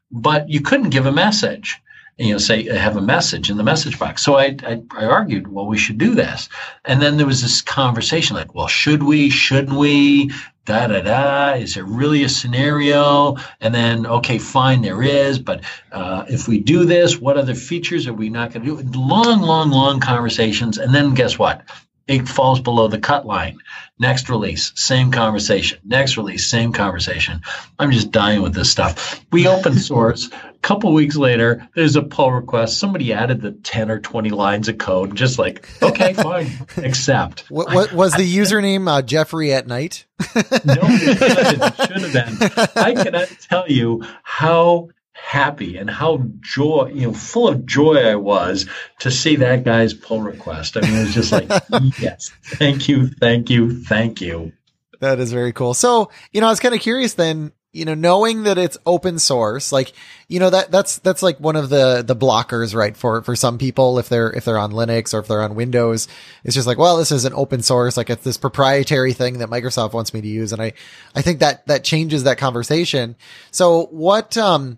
but 0.09 0.47
you 0.47 0.61
couldn't 0.61 0.91
give 0.91 1.05
a 1.05 1.11
message 1.11 1.77
And, 2.19 2.27
you 2.27 2.33
know, 2.33 2.37
say 2.39 2.69
uh, 2.69 2.75
have 2.75 2.95
a 2.95 3.01
message 3.01 3.49
in 3.49 3.57
the 3.57 3.63
message 3.63 3.97
box. 3.97 4.23
So 4.23 4.35
I, 4.35 4.55
I, 4.63 4.81
I 4.95 5.05
argued, 5.05 5.47
well, 5.47 5.65
we 5.65 5.77
should 5.77 5.97
do 5.97 6.13
this. 6.13 6.47
And 6.85 7.01
then 7.01 7.17
there 7.17 7.25
was 7.25 7.41
this 7.41 7.61
conversation 7.61 8.35
like, 8.35 8.53
well, 8.53 8.67
should 8.67 9.03
we? 9.03 9.29
Shouldn't 9.29 9.77
we? 9.77 10.31
Da 10.65 10.87
da 10.87 11.01
da. 11.01 11.53
Is 11.55 11.75
there 11.75 11.83
really 11.83 12.23
a 12.23 12.29
scenario? 12.29 13.35
And 13.59 13.75
then, 13.75 14.05
okay, 14.05 14.37
fine, 14.37 14.81
there 14.81 15.01
is. 15.01 15.37
But 15.37 15.63
uh, 15.91 16.23
if 16.29 16.47
we 16.47 16.59
do 16.59 16.85
this, 16.85 17.19
what 17.19 17.37
other 17.37 17.55
features 17.55 18.07
are 18.07 18.13
we 18.13 18.29
not 18.29 18.53
going 18.53 18.65
to 18.65 18.81
do? 18.81 18.99
Long, 18.99 19.41
long, 19.41 19.71
long 19.71 19.99
conversations. 19.99 20.77
And 20.77 20.95
then 20.95 21.13
guess 21.15 21.37
what? 21.37 21.63
It 22.07 22.27
falls 22.27 22.59
below 22.59 22.87
the 22.87 22.99
cut 22.99 23.25
line. 23.25 23.59
Next 23.97 24.29
release, 24.29 24.73
same 24.75 25.11
conversation. 25.11 25.79
Next 25.85 26.17
release, 26.17 26.49
same 26.49 26.73
conversation. 26.73 27.41
I'm 27.79 27.91
just 27.91 28.11
dying 28.11 28.41
with 28.41 28.53
this 28.53 28.69
stuff. 28.69 29.23
We 29.31 29.47
open 29.47 29.73
source. 29.79 30.29
A 30.31 30.59
couple 30.61 30.93
weeks 30.93 31.15
later, 31.15 31.67
there's 31.75 31.95
a 31.95 32.01
pull 32.01 32.31
request. 32.31 32.79
Somebody 32.79 33.13
added 33.13 33.41
the 33.41 33.51
10 33.51 33.89
or 33.89 33.99
20 33.99 34.31
lines 34.31 34.67
of 34.67 34.77
code. 34.77 35.15
Just 35.15 35.39
like, 35.39 35.67
okay, 35.81 36.13
fine, 36.13 36.51
accept. 36.77 37.49
What, 37.49 37.73
what 37.73 37.93
was 37.93 38.13
the 38.13 38.37
username? 38.37 38.89
Uh, 38.89 39.01
Jeffrey 39.01 39.53
at 39.53 39.67
night? 39.67 40.05
no, 40.35 40.75
it 40.81 41.75
should 41.75 42.01
have 42.13 42.13
been. 42.13 42.67
I 42.75 42.93
cannot 43.01 43.29
tell 43.49 43.69
you 43.69 44.03
how 44.23 44.89
happy 45.23 45.77
and 45.77 45.89
how 45.89 46.21
joy, 46.41 46.91
you 46.93 47.07
know, 47.07 47.13
full 47.13 47.47
of 47.47 47.65
joy 47.65 47.95
I 47.95 48.15
was 48.15 48.67
to 48.99 49.09
see 49.09 49.37
that 49.37 49.63
guy's 49.63 49.93
pull 49.93 50.21
request. 50.21 50.75
I 50.75 50.81
mean, 50.81 50.93
it 50.95 51.03
was 51.05 51.13
just 51.13 51.31
like, 51.31 51.49
yes, 51.99 52.29
thank 52.43 52.89
you, 52.89 53.07
thank 53.07 53.49
you, 53.49 53.83
thank 53.83 54.19
you. 54.19 54.51
That 54.99 55.19
is 55.19 55.31
very 55.31 55.53
cool. 55.53 55.73
So, 55.73 56.11
you 56.33 56.41
know, 56.41 56.47
I 56.47 56.49
was 56.49 56.59
kind 56.59 56.75
of 56.75 56.81
curious 56.81 57.13
then, 57.13 57.53
you 57.71 57.85
know, 57.85 57.95
knowing 57.95 58.43
that 58.43 58.57
it's 58.57 58.77
open 58.85 59.17
source, 59.17 59.71
like, 59.71 59.93
you 60.27 60.39
know, 60.39 60.49
that, 60.49 60.69
that's, 60.69 60.99
that's 60.99 61.23
like 61.23 61.39
one 61.39 61.55
of 61.55 61.69
the, 61.69 62.03
the 62.05 62.15
blockers, 62.15 62.75
right? 62.75 62.95
For, 62.95 63.23
for 63.23 63.35
some 63.35 63.57
people, 63.57 63.97
if 63.99 64.09
they're, 64.09 64.31
if 64.31 64.45
they're 64.45 64.59
on 64.59 64.71
Linux 64.71 65.13
or 65.13 65.19
if 65.19 65.27
they're 65.27 65.41
on 65.41 65.55
Windows, 65.55 66.07
it's 66.43 66.53
just 66.53 66.67
like, 66.67 66.77
well, 66.77 66.97
this 66.97 67.11
is 67.11 67.25
an 67.25 67.33
open 67.33 67.63
source, 67.63 67.97
like 67.97 68.09
it's 68.09 68.23
this 68.23 68.37
proprietary 68.37 69.13
thing 69.13 69.39
that 69.39 69.49
Microsoft 69.49 69.93
wants 69.93 70.13
me 70.13 70.21
to 70.21 70.27
use. 70.27 70.53
And 70.53 70.61
I, 70.61 70.73
I 71.15 71.23
think 71.23 71.39
that, 71.39 71.65
that 71.67 71.83
changes 71.83 72.25
that 72.25 72.37
conversation. 72.37 73.15
So 73.51 73.87
what, 73.87 74.37
um, 74.37 74.77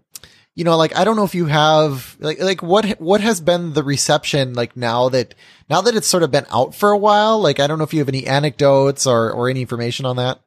you 0.55 0.63
know, 0.63 0.77
like 0.77 0.95
I 0.95 1.03
don't 1.03 1.17
know 1.17 1.25
if 1.25 1.35
you 1.35 1.45
have 1.47 2.15
like 2.19 2.39
like 2.39 2.63
what 2.63 2.99
what 3.01 3.19
has 3.21 3.41
been 3.41 3.73
the 3.73 3.83
reception 3.83 4.53
like 4.53 4.77
now 4.77 5.09
that 5.09 5.35
now 5.69 5.81
that 5.81 5.95
it's 5.95 6.07
sort 6.07 6.23
of 6.23 6.31
been 6.31 6.45
out 6.49 6.73
for 6.73 6.91
a 6.91 6.97
while. 6.97 7.39
Like 7.41 7.59
I 7.59 7.67
don't 7.67 7.77
know 7.77 7.83
if 7.83 7.93
you 7.93 7.99
have 7.99 8.09
any 8.09 8.25
anecdotes 8.25 9.05
or 9.05 9.31
or 9.31 9.49
any 9.49 9.61
information 9.61 10.05
on 10.05 10.15
that. 10.15 10.39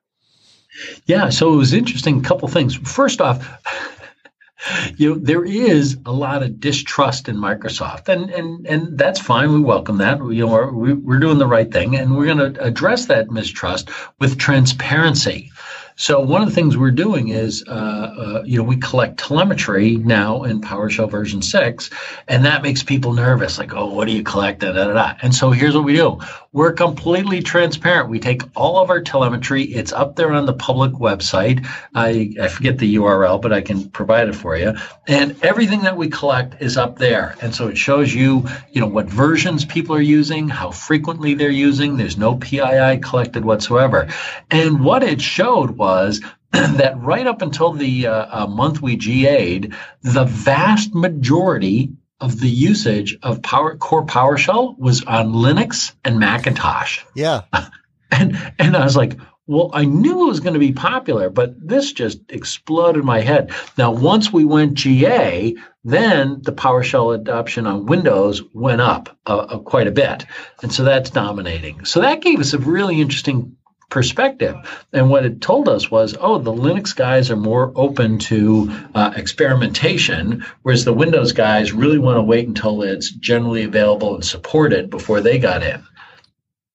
Yeah, 1.07 1.29
so 1.29 1.53
it 1.53 1.57
was 1.57 1.75
interesting. 1.75 2.19
A 2.19 2.23
couple 2.23 2.49
things. 2.49 2.75
First 2.75 3.21
off. 3.21 3.47
you 4.97 5.11
know 5.11 5.21
there 5.21 5.45
is 5.45 5.99
a 6.07 6.13
lot 6.13 6.43
of 6.43 6.59
distrust 6.59 7.29
in 7.29 7.37
Microsoft, 7.37 8.09
and 8.09 8.31
and 8.31 8.67
and 8.67 8.99
that's 8.99 9.21
fine. 9.21 9.53
We 9.53 9.61
welcome 9.61 9.99
that. 9.99 10.19
You 10.19 10.47
know, 10.47 10.71
we're, 10.73 10.95
we're 10.95 11.19
doing 11.19 11.39
the 11.39 11.47
right 11.47 11.71
thing, 11.71 11.97
and 11.97 12.17
we're 12.17 12.35
going 12.35 12.55
to 12.55 12.63
address 12.63 13.07
that 13.07 13.31
mistrust 13.31 13.91
with 14.19 14.39
transparency. 14.39 15.53
So 15.99 16.21
one 16.21 16.43
of 16.43 16.49
the 16.49 16.55
things 16.55 16.77
we're 16.77 16.93
doing 16.93 17.31
is, 17.31 17.65
uh, 17.67 17.71
uh, 17.73 18.43
you 18.47 18.57
know, 18.57 18.63
we 18.63 18.77
collect 18.77 19.19
telemetry 19.19 19.97
now 19.97 20.45
in 20.45 20.61
PowerShell 20.61 21.11
version 21.11 21.43
six, 21.43 21.91
and 22.29 22.45
that 22.45 22.63
makes 22.63 22.85
people 22.85 23.15
nervous. 23.15 23.59
Like, 23.59 23.75
oh, 23.75 23.93
what 23.93 24.07
do 24.07 24.13
you 24.13 24.23
collect? 24.23 24.61
Da, 24.61 24.71
da, 24.71 24.87
da, 24.87 24.93
da. 24.93 25.15
And 25.21 25.35
so 25.35 25.51
here's 25.51 25.75
what 25.75 25.83
we 25.83 25.97
do: 25.97 26.21
we're 26.53 26.73
completely 26.73 27.43
transparent. 27.43 28.09
We 28.09 28.21
take 28.21 28.43
all 28.57 28.79
of 28.79 28.89
our 28.89 29.03
telemetry. 29.03 29.65
It's 29.65 29.93
up 29.93 30.17
there 30.17 30.33
on 30.33 30.47
the 30.47 30.55
public 30.55 30.93
website. 30.93 31.67
I 31.95 32.35
I 32.41 32.49
forget 32.49 32.79
the 32.79 32.97
URL, 32.97 33.41
but 33.41 33.53
I 33.53 33.61
can 33.61 33.91
provide 33.91 34.29
it 34.29 34.35
for 34.35 34.57
you. 34.57 34.75
And 35.07 35.37
everything 35.43 35.83
that 35.83 35.99
we 35.99 36.09
collect 36.09 36.63
is 36.63 36.79
up 36.79 36.99
there. 36.99 37.37
And 37.43 37.55
so 37.55 37.69
it 37.69 37.77
shows 37.77 38.15
you, 38.15 38.49
you 38.73 38.81
know, 38.81 38.87
what 38.87 39.11
versions 39.11 39.67
people 39.67 39.95
are 39.95 40.01
using, 40.01 40.49
how 40.49 40.71
frequently 40.71 41.35
they're 41.35 41.51
using. 41.51 41.97
There's 41.97 42.17
no 42.17 42.37
PII 42.37 42.99
collected 43.03 43.45
whatsoever. 43.45 44.09
And 44.51 44.83
what 44.83 45.03
it 45.03 45.21
showed 45.21 45.73
was 45.73 46.23
that 46.53 46.99
right 46.99 47.27
up 47.27 47.43
until 47.43 47.73
the 47.73 48.07
uh, 48.07 48.45
uh, 48.45 48.47
month 48.47 48.81
we 48.81 48.97
GA'd, 48.97 49.75
the 50.01 50.25
vast 50.25 50.95
majority 50.95 51.93
of 52.21 52.41
the 52.41 52.49
usage 52.49 53.17
of 53.23 53.43
Power 53.43 53.77
Core 53.77 54.05
PowerShell 54.05 54.79
was 54.79 55.05
on 55.05 55.33
Linux 55.33 55.93
and 56.05 56.19
Macintosh. 56.19 57.05
Yeah. 57.15 57.43
and 58.11 58.53
and 58.59 58.77
I 58.77 58.85
was 58.85 58.97
like, 58.97 59.19
well, 59.49 59.71
I 59.73 59.87
knew 59.87 60.25
it 60.25 60.29
was 60.29 60.41
going 60.41 60.53
to 60.53 60.61
be 60.61 60.73
popular, 60.73 61.31
but 61.31 61.55
this 61.67 61.93
just 61.93 62.21
exploded 62.29 63.03
my 63.03 63.21
head. 63.21 63.51
Now, 63.79 63.93
once 63.93 64.31
we 64.31 64.45
went 64.45 64.75
GA, 64.75 65.55
then 65.85 66.43
the 66.43 66.53
PowerShell 66.53 67.15
adoption 67.15 67.67
on 67.67 67.87
Windows 67.87 68.43
went 68.53 68.83
up 68.83 69.17
uh, 69.27 69.37
uh, 69.39 69.59
quite 69.61 69.87
a 69.87 69.93
bit. 69.93 70.27
And 70.63 70.71
so 70.71 70.85
that's 70.85 71.09
dominating. 71.09 71.87
So 71.87 72.03
that 72.03 72.21
gave 72.21 72.41
us 72.41 72.53
a 72.53 72.59
really 72.59 73.01
interesting 73.01 73.57
perspective. 73.89 74.57
And 74.93 75.11
what 75.11 75.25
it 75.25 75.41
told 75.41 75.69
us 75.69 75.91
was, 75.91 76.17
oh, 76.21 76.39
the 76.39 76.53
Linux 76.53 76.95
guys 76.95 77.31
are 77.31 77.37
more 77.37 77.73
open 77.75 78.19
to 78.21 78.71
uh, 78.95 79.13
experimentation, 79.17 80.45
whereas 80.63 80.85
the 80.85 80.93
Windows 80.93 81.33
guys 81.33 81.73
really 81.73 81.99
want 81.99 82.17
to 82.17 82.23
wait 82.23 82.47
until 82.47 82.83
it's 82.83 83.11
generally 83.11 83.65
available 83.65 84.15
and 84.15 84.25
supported 84.25 84.91
before 84.91 85.21
they 85.21 85.39
got 85.39 85.63
in. 85.63 85.83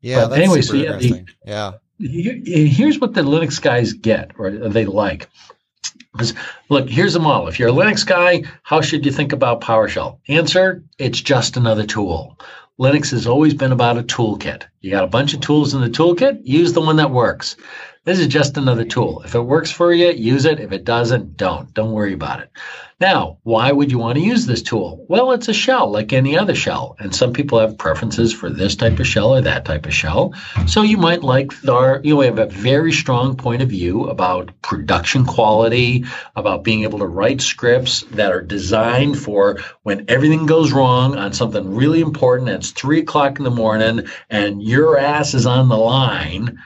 Yeah. 0.02 0.28
But 0.28 0.40
anyway, 0.40 0.62
so 0.62 0.74
yeah, 0.76 0.98
the, 0.98 1.26
yeah. 1.46 1.72
Here's 2.00 3.00
what 3.00 3.14
the 3.14 3.22
Linux 3.22 3.62
guys 3.62 3.94
get 3.94 4.32
or 4.38 4.52
they 4.52 4.86
like. 4.86 5.30
Because 6.12 6.34
look, 6.70 6.90
here's 6.90 7.14
the 7.14 7.20
model. 7.20 7.48
If 7.48 7.58
you're 7.60 7.70
a 7.70 7.72
Linux 7.72 8.06
guy, 8.06 8.44
how 8.62 8.82
should 8.82 9.06
you 9.06 9.12
think 9.12 9.34
about 9.34 9.62
PowerShell? 9.62 10.20
Answer: 10.28 10.84
It's 11.00 11.22
just 11.22 11.58
another 11.58 11.86
tool. 11.86 12.38
Linux 12.80 13.12
has 13.12 13.28
always 13.28 13.54
been 13.54 13.72
about 13.72 14.00
a 14.00 14.04
toolkit. 14.04 14.64
You 14.82 14.90
got 14.92 15.04
a 15.04 15.08
bunch 15.08 15.34
of 15.34 15.42
tools 15.42 15.76
in 15.76 15.82
the 15.82 15.90
toolkit, 15.90 16.42
use 16.44 16.74
the 16.74 16.82
one 16.82 16.96
that 16.96 17.12
works. 17.12 17.56
This 18.06 18.20
is 18.20 18.28
just 18.28 18.58
another 18.58 18.84
tool. 18.84 19.22
If 19.24 19.34
it 19.34 19.40
works 19.40 19.72
for 19.72 19.94
you, 19.94 20.12
use 20.12 20.44
it. 20.44 20.60
If 20.60 20.74
it 20.74 20.84
doesn't, 20.84 21.38
don't. 21.38 21.74
Don't 21.74 21.94
worry 21.94 22.12
about 22.12 22.42
it. 22.42 22.52
Now, 23.00 23.38
why 23.44 23.72
would 23.72 23.92
you 23.92 23.98
want 23.98 24.18
to 24.18 24.24
use 24.24 24.46
this 24.46 24.62
tool? 24.62 25.06
Well, 25.08 25.32
it's 25.32 25.48
a 25.48 25.54
shell 25.54 25.90
like 25.90 26.12
any 26.12 26.38
other 26.38 26.54
shell. 26.54 26.98
And 27.00 27.16
some 27.16 27.32
people 27.32 27.60
have 27.60 27.78
preferences 27.78 28.34
for 28.34 28.50
this 28.50 28.76
type 28.76 29.00
of 29.00 29.08
shell 29.08 29.34
or 29.34 29.40
that 29.40 29.64
type 29.64 29.86
of 29.86 29.94
shell. 29.94 30.34
So 30.68 30.82
you 30.82 30.98
might 30.98 31.24
like 31.24 31.54
our, 31.70 32.02
you 32.04 32.10
know, 32.10 32.18
we 32.18 32.26
have 32.26 32.40
a 32.40 32.48
very 32.48 32.92
strong 32.92 33.38
point 33.38 33.62
of 33.62 33.70
view 33.70 34.10
about 34.10 34.52
production 34.62 35.26
quality, 35.26 36.04
about 36.36 36.66
being 36.66 36.84
able 36.84 37.00
to 37.00 37.08
write 37.08 37.40
scripts 37.40 38.02
that 38.12 38.34
are 38.34 38.42
designed 38.42 39.18
for 39.18 39.60
when 39.84 40.04
everything 40.10 40.46
goes 40.46 40.74
wrong 40.74 41.16
on 41.16 41.32
something 41.32 41.74
really 41.74 42.02
important. 42.02 42.50
It's 42.50 42.72
three 42.72 43.00
o'clock 43.00 43.38
in 43.38 43.46
the 43.46 43.50
morning 43.50 44.08
and 44.30 44.62
your 44.62 44.98
ass 44.98 45.34
is 45.34 45.46
on 45.46 45.70
the 45.70 45.78
line 45.78 46.60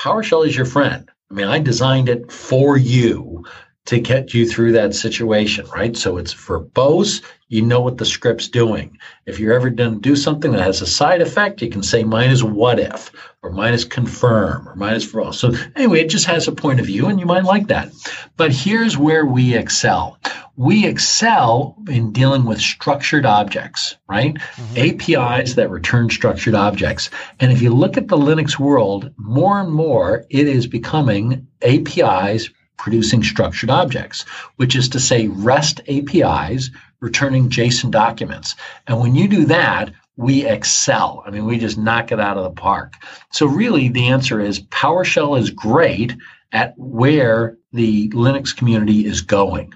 PowerShell 0.00 0.46
is 0.46 0.56
your 0.56 0.64
friend. 0.64 1.10
I 1.30 1.34
mean, 1.34 1.46
I 1.46 1.58
designed 1.58 2.08
it 2.08 2.32
for 2.32 2.78
you 2.78 3.44
to 3.86 3.98
get 3.98 4.34
you 4.34 4.46
through 4.48 4.72
that 4.72 4.94
situation, 4.94 5.66
right? 5.68 5.96
So 5.96 6.16
it's 6.16 6.34
verbose. 6.34 7.22
You 7.48 7.62
know 7.62 7.80
what 7.80 7.98
the 7.98 8.04
script's 8.04 8.48
doing. 8.48 8.98
If 9.26 9.40
you're 9.40 9.54
ever 9.54 9.70
going 9.70 9.94
to 9.94 10.00
do 10.00 10.14
something 10.14 10.52
that 10.52 10.60
has 10.60 10.82
a 10.82 10.86
side 10.86 11.20
effect, 11.20 11.62
you 11.62 11.70
can 11.70 11.82
say 11.82 12.04
minus 12.04 12.42
what 12.42 12.78
if, 12.78 13.10
or 13.42 13.50
minus 13.50 13.84
confirm, 13.84 14.68
or 14.68 14.76
minus 14.76 15.04
for 15.04 15.20
all. 15.20 15.32
So 15.32 15.52
anyway, 15.74 16.00
it 16.00 16.10
just 16.10 16.26
has 16.26 16.46
a 16.46 16.52
point 16.52 16.78
of 16.78 16.86
view, 16.86 17.06
and 17.06 17.18
you 17.18 17.26
might 17.26 17.44
like 17.44 17.68
that. 17.68 17.90
But 18.36 18.52
here's 18.52 18.96
where 18.96 19.26
we 19.26 19.56
excel 19.56 20.18
we 20.60 20.86
excel 20.86 21.74
in 21.88 22.12
dealing 22.12 22.44
with 22.44 22.60
structured 22.60 23.24
objects, 23.24 23.96
right? 24.06 24.34
Mm-hmm. 24.34 25.16
APIs 25.16 25.54
that 25.54 25.70
return 25.70 26.10
structured 26.10 26.54
objects. 26.54 27.08
And 27.40 27.50
if 27.50 27.62
you 27.62 27.70
look 27.72 27.96
at 27.96 28.08
the 28.08 28.18
Linux 28.18 28.58
world, 28.58 29.10
more 29.16 29.58
and 29.58 29.72
more 29.72 30.26
it 30.28 30.46
is 30.46 30.66
becoming 30.66 31.46
APIs 31.62 32.50
producing 32.80 33.22
structured 33.22 33.70
objects, 33.70 34.22
which 34.56 34.74
is 34.74 34.88
to 34.88 34.98
say 34.98 35.28
REST 35.28 35.80
APIs 35.88 36.70
returning 37.00 37.48
JSON 37.48 37.90
documents. 37.90 38.54
And 38.86 38.98
when 38.98 39.14
you 39.14 39.28
do 39.28 39.44
that, 39.46 39.92
we 40.16 40.46
excel. 40.46 41.22
I 41.26 41.30
mean, 41.30 41.46
we 41.46 41.58
just 41.58 41.78
knock 41.78 42.12
it 42.12 42.20
out 42.20 42.36
of 42.36 42.44
the 42.44 42.60
park. 42.60 42.94
So 43.30 43.46
really 43.46 43.88
the 43.88 44.08
answer 44.08 44.40
is 44.40 44.60
PowerShell 44.60 45.38
is 45.38 45.50
great 45.50 46.14
at 46.52 46.74
where 46.76 47.56
the 47.72 48.08
Linux 48.10 48.54
community 48.54 49.06
is 49.06 49.20
going. 49.22 49.72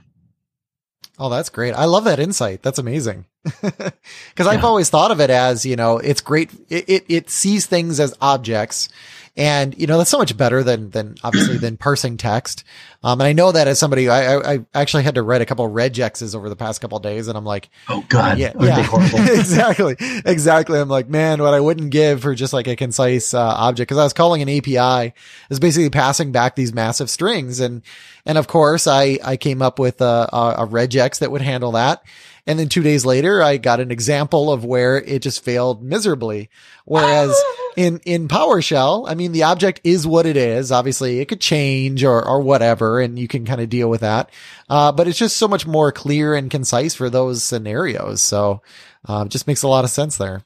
Oh, 1.18 1.28
that's 1.28 1.48
great. 1.48 1.72
I 1.74 1.84
love 1.84 2.04
that 2.04 2.18
insight. 2.18 2.62
That's 2.62 2.78
amazing. 2.78 3.26
Because 3.60 4.46
yeah. 4.46 4.48
I've 4.58 4.64
always 4.64 4.90
thought 4.90 5.10
of 5.10 5.20
it 5.20 5.30
as, 5.30 5.64
you 5.64 5.76
know, 5.76 5.98
it's 5.98 6.20
great. 6.20 6.50
It, 6.68 6.88
it, 6.88 7.04
it, 7.08 7.30
sees 7.30 7.66
things 7.66 8.00
as 8.00 8.14
objects 8.20 8.88
and, 9.36 9.76
you 9.76 9.88
know, 9.88 9.98
that's 9.98 10.10
so 10.10 10.18
much 10.18 10.36
better 10.36 10.62
than, 10.62 10.90
than 10.90 11.16
obviously 11.24 11.56
than 11.58 11.76
parsing 11.76 12.16
text. 12.16 12.62
Um, 13.02 13.20
and 13.20 13.26
I 13.26 13.32
know 13.32 13.50
that 13.50 13.66
as 13.66 13.80
somebody, 13.80 14.08
I, 14.08 14.36
I, 14.36 14.54
I 14.54 14.64
actually 14.74 15.02
had 15.02 15.16
to 15.16 15.22
write 15.22 15.40
a 15.40 15.44
couple 15.44 15.68
regexes 15.68 16.36
over 16.36 16.48
the 16.48 16.54
past 16.54 16.80
couple 16.80 17.00
days 17.00 17.26
and 17.26 17.36
I'm 17.36 17.44
like, 17.44 17.68
Oh 17.88 18.04
God. 18.08 18.38
Yeah. 18.38 18.52
yeah. 18.60 18.78
exactly. 19.38 19.96
Exactly. 20.24 20.78
I'm 20.78 20.88
like, 20.88 21.08
man, 21.08 21.42
what 21.42 21.52
I 21.52 21.58
wouldn't 21.58 21.90
give 21.90 22.22
for 22.22 22.34
just 22.36 22.52
like 22.52 22.68
a 22.68 22.76
concise, 22.76 23.34
uh, 23.34 23.40
object. 23.40 23.88
Cause 23.88 23.98
I 23.98 24.04
was 24.04 24.12
calling 24.12 24.40
an 24.40 24.48
API 24.48 25.14
is 25.50 25.58
basically 25.58 25.90
passing 25.90 26.30
back 26.30 26.54
these 26.54 26.72
massive 26.72 27.10
strings. 27.10 27.58
And, 27.58 27.82
and 28.24 28.38
of 28.38 28.46
course 28.46 28.86
I, 28.86 29.18
I 29.24 29.36
came 29.36 29.62
up 29.62 29.80
with 29.80 30.00
a, 30.00 30.28
a, 30.32 30.54
a 30.58 30.66
regex 30.68 31.18
that 31.18 31.32
would 31.32 31.42
handle 31.42 31.72
that. 31.72 32.04
And 32.46 32.58
then 32.58 32.68
two 32.68 32.82
days 32.82 33.06
later, 33.06 33.42
I 33.42 33.56
got 33.56 33.80
an 33.80 33.90
example 33.90 34.52
of 34.52 34.64
where 34.64 34.98
it 34.98 35.22
just 35.22 35.42
failed 35.42 35.82
miserably. 35.82 36.50
Whereas 36.84 37.34
in, 37.76 38.00
in 38.04 38.28
PowerShell, 38.28 39.08
I 39.08 39.14
mean, 39.14 39.32
the 39.32 39.44
object 39.44 39.80
is 39.84 40.06
what 40.06 40.26
it 40.26 40.36
is. 40.36 40.72
Obviously 40.72 41.20
it 41.20 41.26
could 41.26 41.40
change 41.40 42.04
or, 42.04 42.24
or 42.24 42.40
whatever, 42.40 43.00
and 43.00 43.18
you 43.18 43.28
can 43.28 43.44
kind 43.44 43.60
of 43.60 43.68
deal 43.68 43.88
with 43.88 44.00
that. 44.00 44.30
Uh, 44.68 44.92
but 44.92 45.08
it's 45.08 45.18
just 45.18 45.36
so 45.36 45.48
much 45.48 45.66
more 45.66 45.92
clear 45.92 46.34
and 46.34 46.50
concise 46.50 46.94
for 46.94 47.10
those 47.10 47.42
scenarios. 47.42 48.22
So, 48.22 48.62
uh, 49.06 49.26
just 49.26 49.46
makes 49.46 49.62
a 49.62 49.68
lot 49.68 49.84
of 49.84 49.90
sense 49.90 50.16
there. 50.16 50.44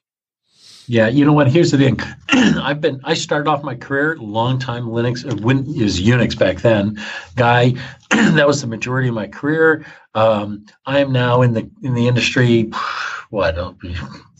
Yeah, 0.88 1.08
you 1.08 1.26
know 1.26 1.34
what? 1.34 1.50
Here's 1.50 1.70
the 1.70 1.76
thing. 1.76 2.00
I've 2.30 2.80
been 2.80 2.98
I 3.04 3.12
started 3.12 3.48
off 3.48 3.62
my 3.62 3.74
career 3.74 4.16
long 4.16 4.58
time 4.58 4.84
Linux 4.84 5.30
uh, 5.30 5.36
when 5.42 5.66
was 5.66 6.00
Unix 6.00 6.36
back 6.36 6.62
then. 6.62 6.98
Guy, 7.36 7.74
that 8.10 8.46
was 8.46 8.62
the 8.62 8.66
majority 8.66 9.08
of 9.08 9.14
my 9.14 9.26
career. 9.26 9.84
Um, 10.14 10.64
I 10.86 11.00
am 11.00 11.12
now 11.12 11.42
in 11.42 11.52
the 11.52 11.70
in 11.82 11.94
the 11.94 12.08
industry. 12.08 12.72
What? 13.30 13.58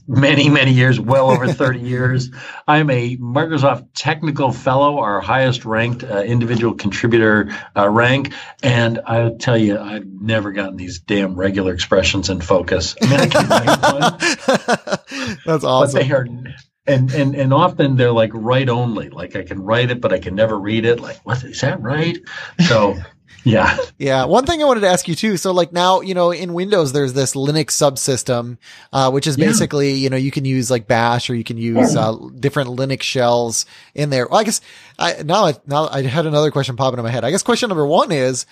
Many, 0.09 0.49
many 0.49 0.73
years, 0.73 0.99
well 0.99 1.31
over 1.31 1.53
30 1.53 1.81
years. 1.81 2.31
I'm 2.67 2.89
a 2.91 3.17
Microsoft 3.19 3.89
Technical 3.95 4.51
Fellow, 4.51 4.99
our 4.99 5.21
highest 5.21 5.67
ranked 5.67 6.03
uh, 6.03 6.23
individual 6.23 6.75
contributor 6.75 7.55
uh, 7.77 7.89
rank. 7.89 8.33
And 8.63 9.01
I'll 9.07 9.37
tell 9.37 9.59
you, 9.59 9.79
I've 9.79 10.07
never 10.07 10.53
gotten 10.53 10.77
these 10.77 11.01
damn 11.01 11.37
regular 11.37 11.75
expressions 11.75 12.31
in 12.31 12.41
focus. 12.41 12.97
I 13.01 13.07
mean, 13.07 13.21
I 13.21 13.29
one. 13.93 15.37
That's 15.47 15.65
awesome. 15.65 16.01
But 16.01 16.09
they 16.09 16.13
are, 16.13 16.27
and, 16.87 17.13
and, 17.13 17.35
and 17.35 17.53
often 17.53 17.97
they're 17.97 18.11
like 18.11 18.31
write 18.33 18.71
only. 18.71 19.11
Like 19.11 19.37
I 19.37 19.43
can 19.43 19.61
write 19.61 19.91
it, 19.91 20.01
but 20.01 20.13
I 20.13 20.19
can 20.19 20.35
never 20.35 20.59
read 20.59 20.87
it. 20.87 21.01
Like, 21.01 21.19
what 21.19 21.45
is 21.45 21.61
that 21.61 21.83
right? 21.83 22.19
So, 22.67 22.97
yeah. 23.45 23.77
Yeah. 23.99 24.25
One 24.25 24.47
thing 24.47 24.63
I 24.63 24.65
wanted 24.65 24.81
to 24.81 24.89
ask 24.89 25.09
you 25.09 25.15
too. 25.15 25.37
So 25.37 25.53
like 25.53 25.73
now, 25.73 26.01
you 26.01 26.15
know, 26.15 26.31
in 26.31 26.55
Windows, 26.55 26.93
there's 26.93 27.13
this 27.13 27.35
Linux 27.35 27.71
subsystem, 27.71 28.59
uh, 28.93 29.11
which 29.11 29.27
is 29.27 29.37
basically, 29.37 29.91
yeah. 29.91 29.97
you 29.97 30.11
know, 30.11 30.17
you 30.17 30.31
can 30.31 30.45
use 30.45 30.71
like 30.71 30.87
bash 30.87 31.31
or 31.31 31.35
you 31.35 31.45
can 31.45 31.57
use, 31.57 31.97
uh, 31.97 32.17
different 32.39 32.71
Linux 32.71 33.03
shells 33.03 33.67
in 33.95 34.11
there. 34.11 34.27
Well, 34.29 34.41
I 34.41 34.45
guess 34.45 34.61
I, 34.99 35.23
now, 35.23 35.47
I, 35.47 35.55
now 35.67 35.89
I 35.89 36.03
had 36.03 36.27
another 36.27 36.51
question 36.51 36.77
pop 36.77 36.93
into 36.93 37.03
my 37.03 37.11
head. 37.11 37.25
I 37.25 37.31
guess 37.31 37.43
question 37.43 37.69
number 37.69 37.87
one 37.87 38.13
is, 38.13 38.47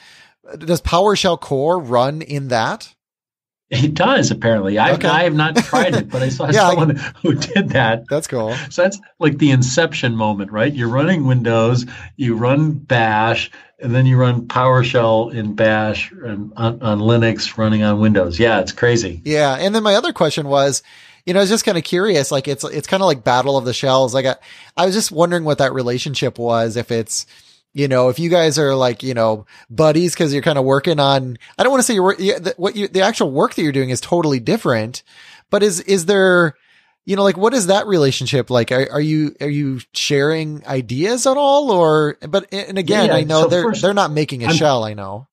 does 0.59 0.81
PowerShell 0.81 1.41
core 1.41 1.79
run 1.79 2.23
in 2.23 2.49
that? 2.49 2.95
It 3.69 3.95
does 3.95 4.31
apparently. 4.31 4.79
I, 4.79 4.93
okay. 4.93 5.09
I 5.09 5.25
have 5.25 5.35
not 5.35 5.57
tried 5.57 5.95
it, 5.95 6.09
but 6.09 6.23
I 6.23 6.29
saw 6.29 6.47
yeah, 6.51 6.69
someone 6.69 6.99
I, 6.99 7.03
who 7.23 7.35
did 7.35 7.71
that. 7.71 8.05
That's 8.09 8.29
cool. 8.29 8.55
So 8.71 8.83
that's 8.83 9.01
like 9.19 9.39
the 9.39 9.51
inception 9.51 10.15
moment, 10.15 10.53
right? 10.53 10.73
You're 10.73 10.89
running 10.89 11.27
Windows, 11.27 11.85
you 12.17 12.37
run 12.37 12.73
Bash, 12.73 13.51
and 13.81 13.93
then 13.93 14.07
you 14.07 14.17
run 14.17 14.47
PowerShell 14.47 15.35
in 15.35 15.55
Bash 15.55 16.13
and 16.13 16.53
on, 16.57 16.81
on 16.81 17.01
Linux 17.01 17.59
running 17.59 17.83
on 17.83 18.01
Windows. 18.01 18.39
Yeah, 18.39 18.61
it's 18.61 18.73
crazy. 18.73 19.21
Yeah, 19.25 19.57
and 19.57 19.75
then 19.75 19.83
my 19.83 19.97
other 19.97 20.13
question 20.13 20.47
was, 20.47 20.83
you 21.25 21.35
know, 21.35 21.41
I 21.41 21.43
was 21.43 21.51
just 21.51 21.65
kind 21.65 21.77
of 21.77 21.83
curious. 21.83 22.31
Like 22.31 22.47
it's 22.47 22.63
it's 22.63 22.87
kind 22.87 23.03
of 23.03 23.07
like 23.09 23.25
Battle 23.25 23.57
of 23.57 23.65
the 23.65 23.75
Shells. 23.75 24.15
Like 24.15 24.27
I, 24.27 24.37
I 24.77 24.87
was 24.87 24.95
just 24.95 25.11
wondering 25.11 25.43
what 25.43 25.59
that 25.59 25.73
relationship 25.73 26.39
was. 26.39 26.77
If 26.77 26.93
it's 26.93 27.27
you 27.77 27.89
know, 27.89 28.09
if 28.09 28.19
you 28.19 28.31
guys 28.31 28.59
are 28.59 28.75
like, 28.75 29.03
you 29.03 29.13
know, 29.13 29.45
buddies 29.69 30.15
because 30.15 30.33
you're 30.33 30.43
kind 30.43 30.57
of 30.57 30.65
working 30.65 30.99
on, 30.99 31.37
I 31.59 31.63
don't 31.63 31.71
want 31.71 31.81
to 31.81 31.87
say 31.87 31.93
you're, 31.93 32.17
what 32.57 32.75
you, 32.75 32.89
the 32.89 33.03
actual 33.03 33.31
work 33.31 33.55
that 33.55 33.63
you're 33.63 33.71
doing 33.71 33.91
is 33.91 34.01
totally 34.01 34.41
different, 34.41 35.03
but 35.51 35.63
is, 35.63 35.83
is 35.83 36.07
there, 36.07 36.55
you 37.05 37.17
know, 37.17 37.23
like 37.23 37.37
what 37.37 37.53
is 37.53 37.67
that 37.67 37.87
relationship 37.87 38.49
like? 38.49 38.73
Are, 38.73 38.91
are 38.91 39.01
you, 39.01 39.37
are 39.43 39.51
you 39.51 39.81
sharing 39.93 40.67
ideas 40.67 41.27
at 41.27 41.37
all 41.37 41.71
or, 41.71 42.17
but, 42.27 42.47
and 42.51 42.79
again, 42.79 43.09
yeah, 43.09 43.15
I 43.15 43.25
know 43.25 43.43
so 43.43 43.49
they're, 43.49 43.71
they 43.71 43.79
they're 43.81 43.93
not 43.93 44.11
making 44.11 44.43
a 44.43 44.47
I'm, 44.47 44.55
shell. 44.55 44.83
I 44.83 44.95
know. 44.95 45.29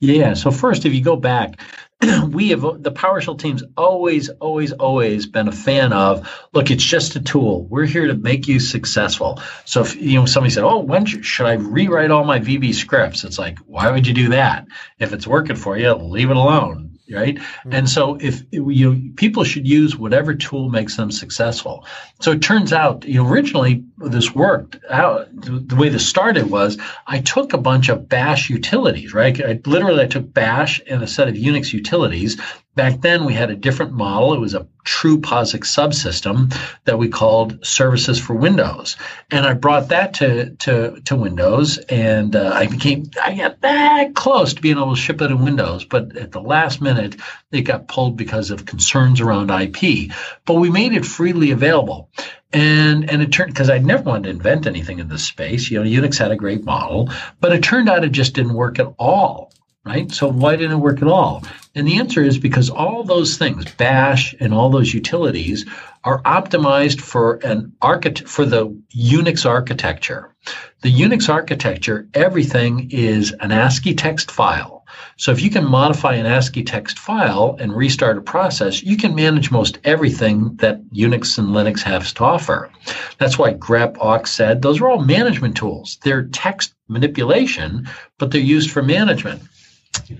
Yeah. 0.00 0.32
So 0.32 0.50
first, 0.50 0.86
if 0.86 0.94
you 0.94 1.02
go 1.02 1.16
back, 1.16 1.60
we 2.30 2.50
have 2.50 2.60
the 2.60 2.92
PowerShell 2.92 3.38
team's 3.38 3.62
always, 3.76 4.28
always, 4.28 4.72
always 4.72 5.26
been 5.26 5.48
a 5.48 5.52
fan 5.52 5.92
of. 5.92 6.28
Look, 6.52 6.70
it's 6.70 6.84
just 6.84 7.16
a 7.16 7.20
tool. 7.20 7.64
We're 7.64 7.86
here 7.86 8.06
to 8.06 8.14
make 8.14 8.48
you 8.48 8.60
successful. 8.60 9.40
So 9.64 9.82
if 9.82 9.96
you 9.96 10.18
know 10.18 10.26
somebody 10.26 10.52
said, 10.52 10.64
"Oh, 10.64 10.78
when 10.78 11.06
should, 11.06 11.46
I 11.46 11.54
rewrite 11.54 12.10
all 12.10 12.24
my 12.24 12.38
VB 12.38 12.74
scripts?" 12.74 13.24
It's 13.24 13.38
like, 13.38 13.58
why 13.60 13.90
would 13.90 14.06
you 14.06 14.14
do 14.14 14.28
that? 14.30 14.66
If 14.98 15.12
it's 15.12 15.26
working 15.26 15.56
for 15.56 15.76
you, 15.76 15.94
leave 15.94 16.30
it 16.30 16.36
alone. 16.36 16.83
Right? 17.12 17.36
Mm-hmm. 17.36 17.72
And 17.72 17.88
so 17.88 18.16
if 18.20 18.42
you 18.50 19.12
people 19.16 19.44
should 19.44 19.66
use 19.66 19.96
whatever 19.96 20.34
tool 20.34 20.68
makes 20.70 20.96
them 20.96 21.10
successful. 21.10 21.86
So 22.20 22.32
it 22.32 22.42
turns 22.42 22.72
out, 22.72 23.04
you 23.04 23.22
know, 23.22 23.28
originally 23.28 23.84
this 23.98 24.34
worked 24.34 24.76
out. 24.88 25.28
The 25.32 25.76
way 25.76 25.88
this 25.88 26.06
started 26.06 26.50
was 26.50 26.78
I 27.06 27.20
took 27.20 27.52
a 27.52 27.58
bunch 27.58 27.88
of 27.88 28.08
Bash 28.08 28.48
utilities, 28.48 29.12
right? 29.12 29.38
I 29.44 29.60
literally 29.66 30.02
I 30.02 30.06
took 30.06 30.32
Bash 30.32 30.80
and 30.86 31.02
a 31.02 31.06
set 31.06 31.28
of 31.28 31.34
Unix 31.34 31.72
utilities 31.72 32.40
Back 32.74 33.02
then, 33.02 33.24
we 33.24 33.34
had 33.34 33.50
a 33.50 33.56
different 33.56 33.92
model. 33.92 34.34
It 34.34 34.40
was 34.40 34.54
a 34.54 34.66
true 34.82 35.20
POSIX 35.20 35.60
subsystem 35.60 36.52
that 36.84 36.98
we 36.98 37.08
called 37.08 37.64
Services 37.64 38.18
for 38.18 38.34
Windows, 38.34 38.96
and 39.30 39.46
I 39.46 39.54
brought 39.54 39.88
that 39.88 40.14
to 40.14 40.50
to, 40.56 41.00
to 41.04 41.16
Windows, 41.16 41.78
and 41.78 42.34
uh, 42.34 42.50
I 42.52 42.66
became 42.66 43.10
I 43.22 43.36
got 43.36 43.60
that 43.60 44.14
close 44.14 44.54
to 44.54 44.62
being 44.62 44.76
able 44.76 44.94
to 44.94 45.00
ship 45.00 45.22
it 45.22 45.30
in 45.30 45.44
Windows, 45.44 45.84
but 45.84 46.16
at 46.16 46.32
the 46.32 46.40
last 46.40 46.80
minute, 46.80 47.16
it 47.52 47.62
got 47.62 47.86
pulled 47.86 48.16
because 48.16 48.50
of 48.50 48.66
concerns 48.66 49.20
around 49.20 49.50
IP. 49.50 50.10
But 50.44 50.54
we 50.54 50.68
made 50.68 50.94
it 50.94 51.06
freely 51.06 51.52
available, 51.52 52.10
and 52.52 53.08
and 53.08 53.22
it 53.22 53.30
turned 53.30 53.52
because 53.52 53.70
I'd 53.70 53.86
never 53.86 54.02
wanted 54.02 54.24
to 54.24 54.30
invent 54.30 54.66
anything 54.66 54.98
in 54.98 55.08
this 55.08 55.24
space. 55.24 55.70
You 55.70 55.78
know, 55.78 55.88
Unix 55.88 56.18
had 56.18 56.32
a 56.32 56.36
great 56.36 56.64
model, 56.64 57.10
but 57.40 57.52
it 57.52 57.62
turned 57.62 57.88
out 57.88 58.04
it 58.04 58.10
just 58.10 58.34
didn't 58.34 58.54
work 58.54 58.80
at 58.80 58.92
all 58.98 59.52
right? 59.84 60.10
So 60.10 60.28
why 60.28 60.56
didn't 60.56 60.78
it 60.78 60.80
work 60.80 61.02
at 61.02 61.08
all? 61.08 61.44
And 61.74 61.88
the 61.88 61.98
answer 61.98 62.22
is 62.22 62.38
because 62.38 62.70
all 62.70 63.02
those 63.02 63.36
things, 63.36 63.72
Bash 63.74 64.34
and 64.38 64.54
all 64.54 64.70
those 64.70 64.94
utilities, 64.94 65.66
are 66.04 66.22
optimized 66.22 67.00
for 67.00 67.34
an 67.44 67.72
architect 67.82 68.28
for 68.28 68.44
the 68.44 68.68
Unix 68.96 69.48
architecture. 69.48 70.34
The 70.82 70.92
Unix 70.92 71.28
architecture, 71.28 72.06
everything 72.14 72.90
is 72.90 73.34
an 73.40 73.50
ASCII 73.50 73.94
text 73.94 74.30
file. 74.30 74.84
So 75.16 75.32
if 75.32 75.42
you 75.42 75.50
can 75.50 75.64
modify 75.64 76.14
an 76.14 76.26
ASCII 76.26 76.62
text 76.62 76.98
file 76.98 77.56
and 77.58 77.74
restart 77.74 78.18
a 78.18 78.20
process, 78.20 78.82
you 78.82 78.96
can 78.96 79.14
manage 79.14 79.50
most 79.50 79.78
everything 79.82 80.56
that 80.56 80.84
Unix 80.90 81.38
and 81.38 81.48
Linux 81.48 81.80
has 81.82 82.12
to 82.12 82.24
offer. 82.24 82.70
That's 83.18 83.38
why 83.38 83.54
grep, 83.54 83.96
awk, 83.98 84.26
sed, 84.26 84.62
those 84.62 84.80
are 84.80 84.88
all 84.88 85.02
management 85.02 85.56
tools. 85.56 85.98
They're 86.04 86.24
text 86.26 86.74
manipulation, 86.88 87.88
but 88.18 88.30
they're 88.30 88.40
used 88.40 88.70
for 88.70 88.82
management. 88.82 89.42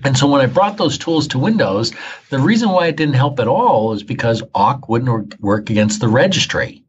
And 0.03 0.17
so 0.17 0.27
when 0.27 0.41
I 0.41 0.45
brought 0.45 0.77
those 0.77 0.97
tools 0.97 1.29
to 1.29 1.39
Windows, 1.39 1.91
the 2.29 2.39
reason 2.39 2.69
why 2.69 2.87
it 2.87 2.95
didn't 2.95 3.15
help 3.15 3.39
at 3.39 3.47
all 3.47 3.93
is 3.93 4.03
because 4.03 4.43
awk 4.53 4.89
wouldn't 4.89 5.39
work 5.39 5.69
against 5.69 6.01
the 6.01 6.07
registry, 6.07 6.83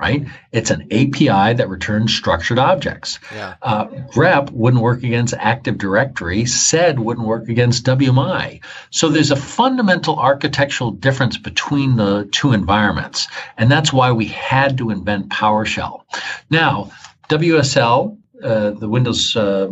right? 0.00 0.26
It's 0.52 0.70
an 0.70 0.82
API 0.90 1.54
that 1.54 1.68
returns 1.68 2.14
structured 2.14 2.58
objects. 2.58 3.18
Yeah. 3.34 3.54
Uh, 3.60 3.86
grep 3.86 4.50
wouldn't 4.50 4.82
work 4.82 5.02
against 5.02 5.34
Active 5.34 5.78
Directory. 5.78 6.46
SED 6.46 6.98
wouldn't 6.98 7.26
work 7.26 7.48
against 7.48 7.84
WMI. 7.86 8.62
So 8.90 9.08
there's 9.08 9.30
a 9.30 9.36
fundamental 9.36 10.18
architectural 10.18 10.92
difference 10.92 11.36
between 11.36 11.96
the 11.96 12.28
two 12.32 12.52
environments. 12.52 13.28
And 13.56 13.70
that's 13.70 13.92
why 13.92 14.12
we 14.12 14.26
had 14.26 14.78
to 14.78 14.90
invent 14.90 15.28
PowerShell. 15.28 16.02
Now, 16.50 16.92
WSL, 17.28 18.18
uh, 18.42 18.70
the 18.70 18.88
Windows 18.88 19.36
uh, 19.36 19.70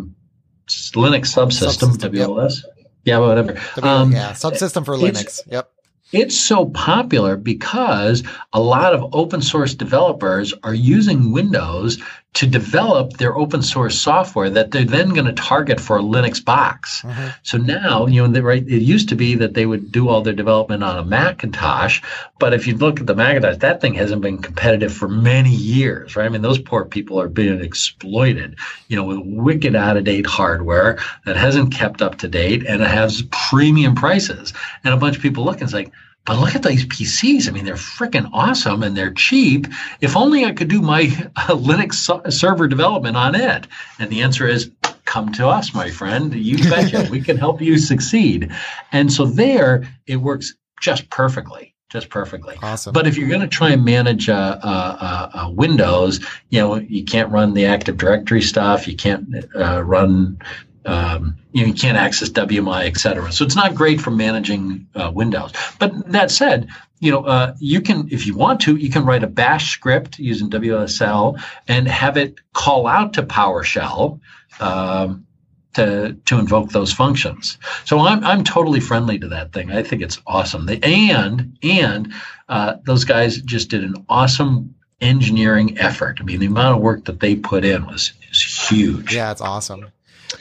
Linux 0.69 1.35
subsystem, 1.35 1.97
subsystem 1.97 2.13
WLS. 2.13 2.63
Yep. 2.65 2.75
Yeah, 3.05 3.19
whatever. 3.19 3.59
Um, 3.83 4.13
yeah, 4.13 4.33
subsystem 4.33 4.85
for 4.85 4.95
Linux. 4.95 5.41
Yep. 5.51 5.71
It's 6.13 6.39
so 6.39 6.67
popular 6.67 7.37
because 7.37 8.23
a 8.55 8.61
lot 8.61 8.95
of 8.95 9.15
open 9.15 9.43
source 9.43 9.75
developers 9.75 10.55
are 10.63 10.75
using 10.75 11.33
Windows 11.33 11.99
to 12.35 12.47
develop 12.47 13.15
their 13.15 13.37
open 13.37 13.63
source 13.63 13.99
software 13.99 14.51
that 14.51 14.71
they're 14.71 14.85
then 14.85 15.09
going 15.09 15.25
to 15.27 15.33
target 15.33 15.81
for 15.81 15.99
a 15.99 16.03
Linux 16.03 16.45
box. 16.45 17.03
Mm-hmm. 17.03 17.29
So 17.43 17.59
now, 17.59 18.07
you 18.07 18.27
know, 18.27 18.41
right, 18.41 18.63
it 18.63 18.83
used 18.83 19.09
to 19.09 19.17
be 19.17 19.35
that 19.37 19.55
they 19.55 19.67
would 19.67 19.91
do 19.91 20.09
all 20.09 20.23
their 20.23 20.35
development 20.35 20.85
on 20.85 20.99
a 20.99 21.05
Macintosh, 21.05 22.01
but 22.39 22.53
if 22.53 22.67
you 22.67 22.77
look 22.77 23.01
at 23.01 23.07
the 23.07 23.15
Macintosh, 23.15 23.57
that 23.57 23.81
thing 23.81 23.95
hasn't 23.95 24.23
been 24.23 24.39
competitive 24.39 24.93
for 24.93 25.09
many 25.09 25.51
years, 25.51 26.15
right? 26.15 26.27
I 26.27 26.29
mean, 26.29 26.43
those 26.43 26.61
poor 26.61 26.85
people 26.85 27.21
are 27.21 27.29
being 27.29 27.61
exploited, 27.61 28.57
you 28.89 28.97
know, 28.97 29.05
with 29.05 29.19
wicked 29.25 29.75
out 29.75 29.97
of 29.97 30.05
date 30.05 30.27
hardware 30.27 30.99
that 31.25 31.37
hasn't 31.37 31.73
kept 31.75 32.03
up 32.03 32.19
to 32.19 32.29
date 32.29 32.65
and 32.67 32.83
it 32.83 32.89
has 32.89 33.25
premium 33.33 33.95
prices. 33.95 34.53
And 34.85 34.95
a 34.95 34.99
bunch 34.99 35.17
of 35.17 35.23
people 35.23 35.45
look 35.45 35.61
and 35.61 35.71
say, 35.71 35.91
but 36.29 36.39
look 36.39 36.55
at 36.55 36.63
these 36.63 36.85
PCs. 36.85 37.49
I 37.49 37.53
mean, 37.53 37.65
they're 37.65 37.75
freaking 37.75 38.29
awesome 38.35 38.83
and 38.83 38.95
they're 38.95 39.15
cheap. 39.15 39.67
If 40.03 40.15
only 40.15 40.45
I 40.45 40.53
could 40.53 40.69
do 40.69 40.83
my 40.83 41.05
uh, 41.37 41.55
Linux 41.57 41.95
so- 41.95 42.23
server 42.29 42.69
development 42.69 43.17
on 43.17 43.35
it. 43.35 43.67
And 43.99 44.11
the 44.11 44.21
answer 44.21 44.47
is 44.47 44.71
come 45.07 45.33
to 45.33 45.49
us, 45.49 45.73
my 45.73 45.91
friend. 45.91 46.35
You 46.35 46.59
betcha. 46.69 47.09
we 47.11 47.23
can 47.23 47.39
help 47.39 47.63
you 47.63 47.79
succeed. 47.79 48.53
And 48.93 49.11
so 49.11 49.25
there, 49.25 49.89
it 50.07 50.17
works 50.17 50.55
just 50.83 51.09
perfectly 51.09 51.75
just 51.91 52.11
perfectly. 52.11 52.55
Awesome. 52.63 52.93
But 52.93 53.07
if 53.07 53.17
you're 53.17 53.31
going 53.31 53.41
to 53.41 53.49
try 53.49 53.71
and 53.71 53.83
manage 53.83 54.29
uh, 54.29 54.59
uh, 54.63 55.31
uh, 55.33 55.51
Windows, 55.51 56.21
you 56.51 56.61
know 56.61 56.75
you 56.77 57.03
can't 57.03 57.33
run 57.33 57.55
the 57.55 57.65
Active 57.65 57.97
Directory 57.97 58.43
stuff. 58.43 58.87
You 58.87 58.95
can't 58.95 59.27
uh, 59.57 59.83
run 59.83 60.39
um, 60.85 61.37
you, 61.53 61.73
can't 61.73 61.99
access 61.99 62.31
WMI, 62.31 62.87
et 62.87 62.97
cetera. 62.97 63.31
So 63.33 63.45
it's 63.45 63.57
not 63.57 63.75
great 63.75 64.01
for 64.01 64.11
managing 64.11 64.87
uh, 64.95 65.11
Windows. 65.15 65.53
But 65.79 66.13
that 66.13 66.31
said, 66.31 66.69
you 67.01 67.11
know, 67.11 67.25
uh, 67.25 67.55
you 67.59 67.81
can, 67.81 68.09
if 68.11 68.27
you 68.27 68.35
want 68.35 68.61
to, 68.63 68.77
you 68.77 68.91
can 68.91 69.05
write 69.05 69.23
a 69.23 69.29
bash 69.29 69.73
script 69.73 70.19
using 70.19 70.51
WSL 70.51 71.41
and 71.67 71.87
have 71.89 72.17
it 72.17 72.41
call 72.53 72.87
out 72.87 73.15
to 73.15 73.23
PowerShell 73.23 74.21
um, 74.61 75.27
to 75.75 76.17
to 76.25 76.39
invoke 76.39 76.71
those 76.71 76.93
functions. 76.93 77.59
So 77.85 78.01
I'm 78.01 78.25
I'm 78.25 78.43
totally 78.43 78.81
friendly 78.81 79.19
to 79.19 79.29
that 79.29 79.53
thing. 79.53 79.71
I 79.71 79.83
think 79.83 80.03
it's 80.03 80.21
awesome. 80.27 80.69
And 80.83 81.57
and 81.63 82.13
uh, 82.49 82.77
those 82.85 83.05
guys 83.05 83.41
just 83.43 83.71
did 83.71 83.85
an 83.85 83.95
awesome 84.09 84.75
engineering 85.01 85.79
effort. 85.79 86.19
I 86.21 86.25
mean, 86.25 86.41
the 86.41 86.47
amount 86.47 86.77
of 86.77 86.83
work 86.83 87.05
that 87.05 87.21
they 87.21 87.37
put 87.37 87.65
in 87.65 87.87
was 87.87 88.13
is 88.31 88.69
huge. 88.69 89.15
Yeah, 89.15 89.31
it's 89.31 89.41
awesome. 89.41 89.87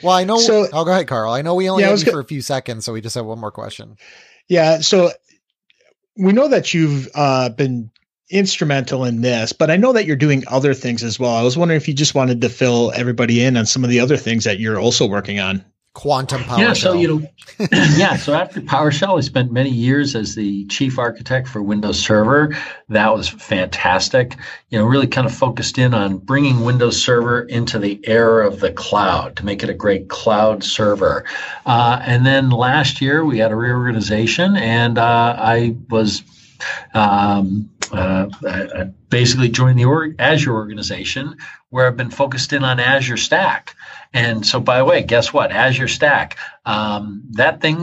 Well, 0.02 0.14
I 0.14 0.24
know. 0.24 0.38
So, 0.38 0.66
oh, 0.72 0.84
go 0.84 0.90
ahead, 0.90 1.08
Carl. 1.08 1.32
I 1.32 1.42
know 1.42 1.54
we 1.54 1.68
only 1.68 1.82
yeah, 1.82 1.90
have 1.90 2.00
you 2.00 2.12
for 2.12 2.20
a 2.20 2.24
few 2.24 2.42
seconds, 2.42 2.84
so 2.84 2.92
we 2.92 3.00
just 3.00 3.14
have 3.14 3.26
one 3.26 3.38
more 3.38 3.50
question. 3.50 3.96
Yeah. 4.48 4.80
So 4.80 5.10
we 6.16 6.32
know 6.32 6.48
that 6.48 6.72
you've 6.74 7.08
uh, 7.14 7.50
been 7.50 7.90
instrumental 8.30 9.04
in 9.04 9.20
this, 9.20 9.52
but 9.52 9.70
I 9.70 9.76
know 9.76 9.92
that 9.94 10.06
you're 10.06 10.16
doing 10.16 10.44
other 10.46 10.74
things 10.74 11.02
as 11.02 11.18
well. 11.18 11.34
I 11.34 11.42
was 11.42 11.56
wondering 11.56 11.80
if 11.80 11.88
you 11.88 11.94
just 11.94 12.14
wanted 12.14 12.42
to 12.42 12.48
fill 12.48 12.92
everybody 12.94 13.42
in 13.42 13.56
on 13.56 13.66
some 13.66 13.84
of 13.84 13.90
the 13.90 14.00
other 14.00 14.16
things 14.16 14.44
that 14.44 14.60
you're 14.60 14.78
also 14.78 15.06
working 15.06 15.40
on 15.40 15.64
quantum 15.98 16.42
PowerShell. 16.42 16.58
Yeah, 16.58 16.72
so 16.74 16.92
you 16.92 17.08
know, 17.08 17.28
yeah. 17.96 18.14
So 18.14 18.32
after 18.32 18.60
PowerShell, 18.60 19.18
I 19.18 19.20
spent 19.20 19.50
many 19.50 19.70
years 19.70 20.14
as 20.14 20.36
the 20.36 20.64
chief 20.66 20.96
architect 20.96 21.48
for 21.48 21.60
Windows 21.60 21.98
Server. 21.98 22.56
That 22.88 23.12
was 23.12 23.28
fantastic. 23.28 24.36
You 24.70 24.78
know, 24.78 24.84
really 24.84 25.08
kind 25.08 25.26
of 25.26 25.34
focused 25.34 25.76
in 25.76 25.94
on 25.94 26.18
bringing 26.18 26.60
Windows 26.60 27.02
Server 27.02 27.42
into 27.42 27.80
the 27.80 27.98
era 28.04 28.46
of 28.46 28.60
the 28.60 28.70
cloud 28.70 29.34
to 29.38 29.44
make 29.44 29.64
it 29.64 29.70
a 29.70 29.74
great 29.74 30.08
cloud 30.08 30.62
server. 30.62 31.24
Uh, 31.66 32.00
and 32.04 32.24
then 32.24 32.50
last 32.50 33.00
year 33.00 33.24
we 33.24 33.38
had 33.38 33.50
a 33.50 33.56
reorganization, 33.56 34.56
and 34.56 34.98
uh, 34.98 35.34
I 35.36 35.74
was. 35.90 36.22
Um, 36.94 37.70
uh, 37.92 38.28
I 38.46 38.84
basically 39.10 39.48
joined 39.48 39.78
the 39.78 39.84
org- 39.84 40.16
Azure 40.18 40.54
organization, 40.54 41.36
where 41.70 41.86
I've 41.86 41.96
been 41.96 42.10
focused 42.10 42.52
in 42.52 42.64
on 42.64 42.80
Azure 42.80 43.16
Stack. 43.16 43.74
And 44.12 44.46
so, 44.46 44.60
by 44.60 44.78
the 44.78 44.84
way, 44.84 45.02
guess 45.02 45.32
what? 45.32 45.52
Azure 45.52 45.88
Stack, 45.88 46.38
um, 46.64 47.24
that 47.32 47.60
thing, 47.60 47.78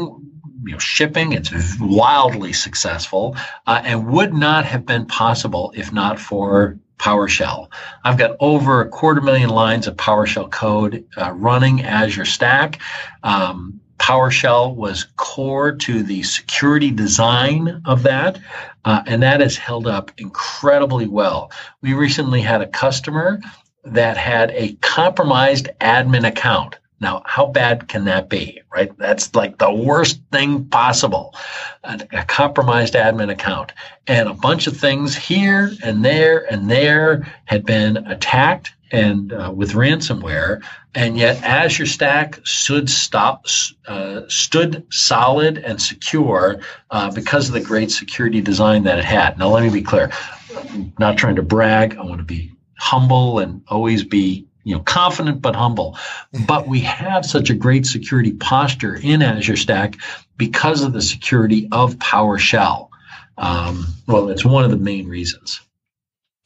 you 0.65 0.71
know, 0.71 0.79
shipping, 0.79 1.33
it's 1.33 1.51
wildly 1.79 2.53
successful 2.53 3.35
uh, 3.67 3.81
and 3.83 4.07
would 4.07 4.33
not 4.33 4.65
have 4.65 4.85
been 4.85 5.05
possible 5.05 5.71
if 5.75 5.91
not 5.91 6.19
for 6.19 6.79
PowerShell. 6.97 7.69
I've 8.03 8.17
got 8.17 8.37
over 8.39 8.81
a 8.81 8.89
quarter 8.89 9.21
million 9.21 9.49
lines 9.49 9.87
of 9.87 9.95
PowerShell 9.97 10.49
code 10.51 11.05
uh, 11.17 11.31
running 11.33 11.83
Azure 11.83 12.25
Stack. 12.25 12.79
Um, 13.21 13.81
PowerShell 13.99 14.75
was 14.75 15.08
core 15.15 15.71
to 15.73 16.03
the 16.03 16.23
security 16.23 16.91
design 16.91 17.81
of 17.86 18.03
that, 18.03 18.39
uh, 18.84 19.01
and 19.05 19.23
that 19.23 19.41
has 19.41 19.58
held 19.58 19.88
up 19.88 20.12
incredibly 20.17 21.08
well. 21.08 21.51
We 21.81 21.93
recently 21.93 22.41
had 22.41 22.62
a 22.62 22.67
customer 22.67 23.41
that 23.84 24.17
had 24.17 24.51
a 24.51 24.73
compromised 24.81 25.69
admin 25.79 26.27
account. 26.27 26.77
Now, 26.99 27.21
how 27.25 27.47
bad 27.47 27.88
can 27.88 28.05
that 28.05 28.29
be, 28.29 28.62
right? 28.73 28.97
That's 28.97 29.36
like 29.36 29.58
the 29.58 29.71
worst 29.71 30.21
thing 30.31 30.65
possible. 30.65 31.36
A, 31.84 32.23
compromised 32.25 32.93
admin 32.93 33.29
account. 33.29 33.73
And 34.08 34.29
a 34.29 34.33
bunch 34.33 34.67
of 34.67 34.77
things 34.77 35.15
here 35.15 35.71
and 35.83 36.06
there 36.06 36.52
and 36.52 36.69
there 36.71 37.31
had 37.46 37.65
been 37.65 37.98
attacked 37.98 38.73
and 38.91 39.33
uh, 39.33 39.52
with 39.54 39.73
ransomware. 39.73 40.63
And 40.93 41.17
yet 41.17 41.43
Azure 41.43 41.85
Stack 41.85 42.39
stood, 42.48 42.89
stop, 42.89 43.46
uh, 43.87 44.21
stood 44.29 44.87
solid 44.89 45.58
and 45.58 45.81
secure 45.81 46.62
uh, 46.91 47.12
because 47.12 47.50
of 47.50 47.54
the 47.54 47.62
great 47.62 47.91
security 47.91 48.39
design 48.39 48.83
that 48.83 49.00
it 49.00 49.06
had. 49.06 49.37
Now, 49.37 49.50
let 49.50 49.63
me 49.63 49.69
be 49.69 49.81
clear. 49.81 50.12
I'm 50.56 50.93
not 50.98 51.17
trying 51.17 51.35
to 51.35 51.43
brag. 51.43 51.98
I 51.98 52.04
want 52.04 52.19
to 52.19 52.25
be 52.25 52.54
humble 52.77 53.39
and 53.39 53.62
always 53.67 54.04
be 54.04 54.48
you 54.65 54.75
know 54.75 54.81
confident 54.81 55.41
but 55.41 55.55
humble 55.55 55.97
but 56.45 56.67
we 56.67 56.81
have 56.81 57.25
such 57.25 57.49
a 57.49 57.53
great 57.53 57.85
security 57.85 58.33
posture 58.33 58.95
in 58.95 59.21
azure 59.21 59.55
stack 59.55 59.95
because 60.35 60.83
of 60.83 60.91
the 60.91 61.01
security 61.01 61.69
of 61.71 61.95
powershell 61.95 62.89
um, 63.37 63.87
well 64.07 64.29
it's 64.29 64.43
one 64.43 64.65
of 64.65 64.71
the 64.71 64.77
main 64.77 65.07
reasons 65.07 65.61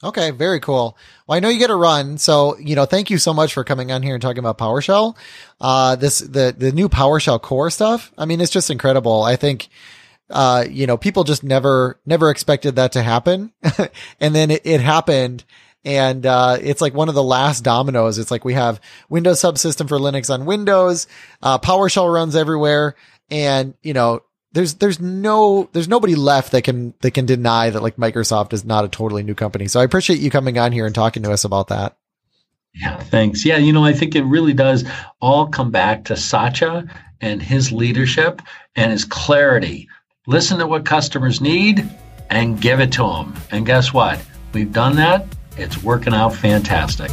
Okay, 0.01 0.31
very 0.31 0.61
cool. 0.61 0.97
Well, 1.27 1.35
I 1.35 1.41
know 1.41 1.49
you 1.49 1.59
get 1.59 1.69
a 1.69 1.75
run, 1.75 2.17
so 2.17 2.57
you 2.57 2.73
know, 2.73 2.85
thank 2.85 3.09
you 3.09 3.17
so 3.17 3.33
much 3.33 3.53
for 3.53 3.65
coming 3.65 3.91
on 3.91 4.01
here 4.01 4.13
and 4.13 4.21
talking 4.21 4.39
about 4.39 4.57
PowerShell. 4.57 5.17
Uh, 5.59 5.97
this 5.97 6.19
the 6.19 6.55
the 6.57 6.71
new 6.71 6.87
PowerShell 6.87 7.41
core 7.41 7.69
stuff. 7.69 8.13
I 8.17 8.23
mean, 8.23 8.39
it's 8.39 8.51
just 8.51 8.69
incredible. 8.69 9.23
I 9.23 9.35
think, 9.35 9.67
uh, 10.29 10.63
you 10.69 10.87
know, 10.87 10.95
people 10.95 11.25
just 11.25 11.43
never 11.43 11.99
never 12.05 12.29
expected 12.29 12.77
that 12.77 12.93
to 12.93 13.03
happen, 13.03 13.51
and 14.21 14.33
then 14.33 14.51
it, 14.51 14.61
it 14.63 14.79
happened, 14.79 15.43
and 15.85 16.25
uh, 16.25 16.57
it's 16.61 16.81
like 16.81 16.93
one 16.93 17.09
of 17.09 17.15
the 17.15 17.23
last 17.23 17.63
dominoes. 17.63 18.17
It's 18.17 18.31
like 18.31 18.45
we 18.45 18.53
have 18.53 18.81
Windows 19.09 19.39
subsystem 19.39 19.87
for 19.87 19.97
Linux 19.97 20.33
on 20.33 20.45
Windows, 20.45 21.07
uh, 21.41 21.59
PowerShell 21.59 22.13
runs 22.13 22.35
everywhere, 22.35 22.95
and 23.29 23.73
you 23.81 23.93
know, 23.93 24.21
there's 24.51 24.75
there's 24.75 24.99
no 24.99 25.69
there's 25.73 25.87
nobody 25.87 26.15
left 26.15 26.51
that 26.51 26.63
can 26.63 26.93
that 27.01 27.11
can 27.11 27.25
deny 27.25 27.69
that 27.69 27.83
like 27.83 27.97
Microsoft 27.97 28.53
is 28.53 28.65
not 28.65 28.85
a 28.85 28.89
totally 28.89 29.23
new 29.23 29.35
company. 29.35 29.67
So 29.67 29.79
I 29.79 29.83
appreciate 29.83 30.19
you 30.19 30.29
coming 30.29 30.57
on 30.57 30.71
here 30.71 30.85
and 30.85 30.95
talking 30.95 31.23
to 31.23 31.31
us 31.31 31.43
about 31.43 31.67
that. 31.67 31.97
Yeah, 32.73 32.97
thanks. 32.97 33.45
Yeah, 33.45 33.57
you 33.57 33.73
know, 33.73 33.83
I 33.83 33.93
think 33.93 34.15
it 34.15 34.23
really 34.23 34.53
does 34.53 34.85
all 35.21 35.47
come 35.47 35.71
back 35.71 36.05
to 36.05 36.15
Satya 36.15 36.85
and 37.19 37.41
his 37.41 37.71
leadership 37.71 38.41
and 38.75 38.91
his 38.91 39.05
clarity. 39.05 39.87
Listen 40.27 40.59
to 40.59 40.67
what 40.67 40.85
customers 40.85 41.41
need 41.41 41.89
and 42.29 42.61
give 42.61 42.79
it 42.79 42.91
to 42.93 43.03
them. 43.03 43.35
And 43.51 43.65
guess 43.65 43.91
what? 43.91 44.23
We've 44.53 44.71
done 44.71 44.95
that. 44.97 45.25
It's 45.59 45.83
working 45.83 46.13
out 46.13 46.33
fantastic. 46.33 47.11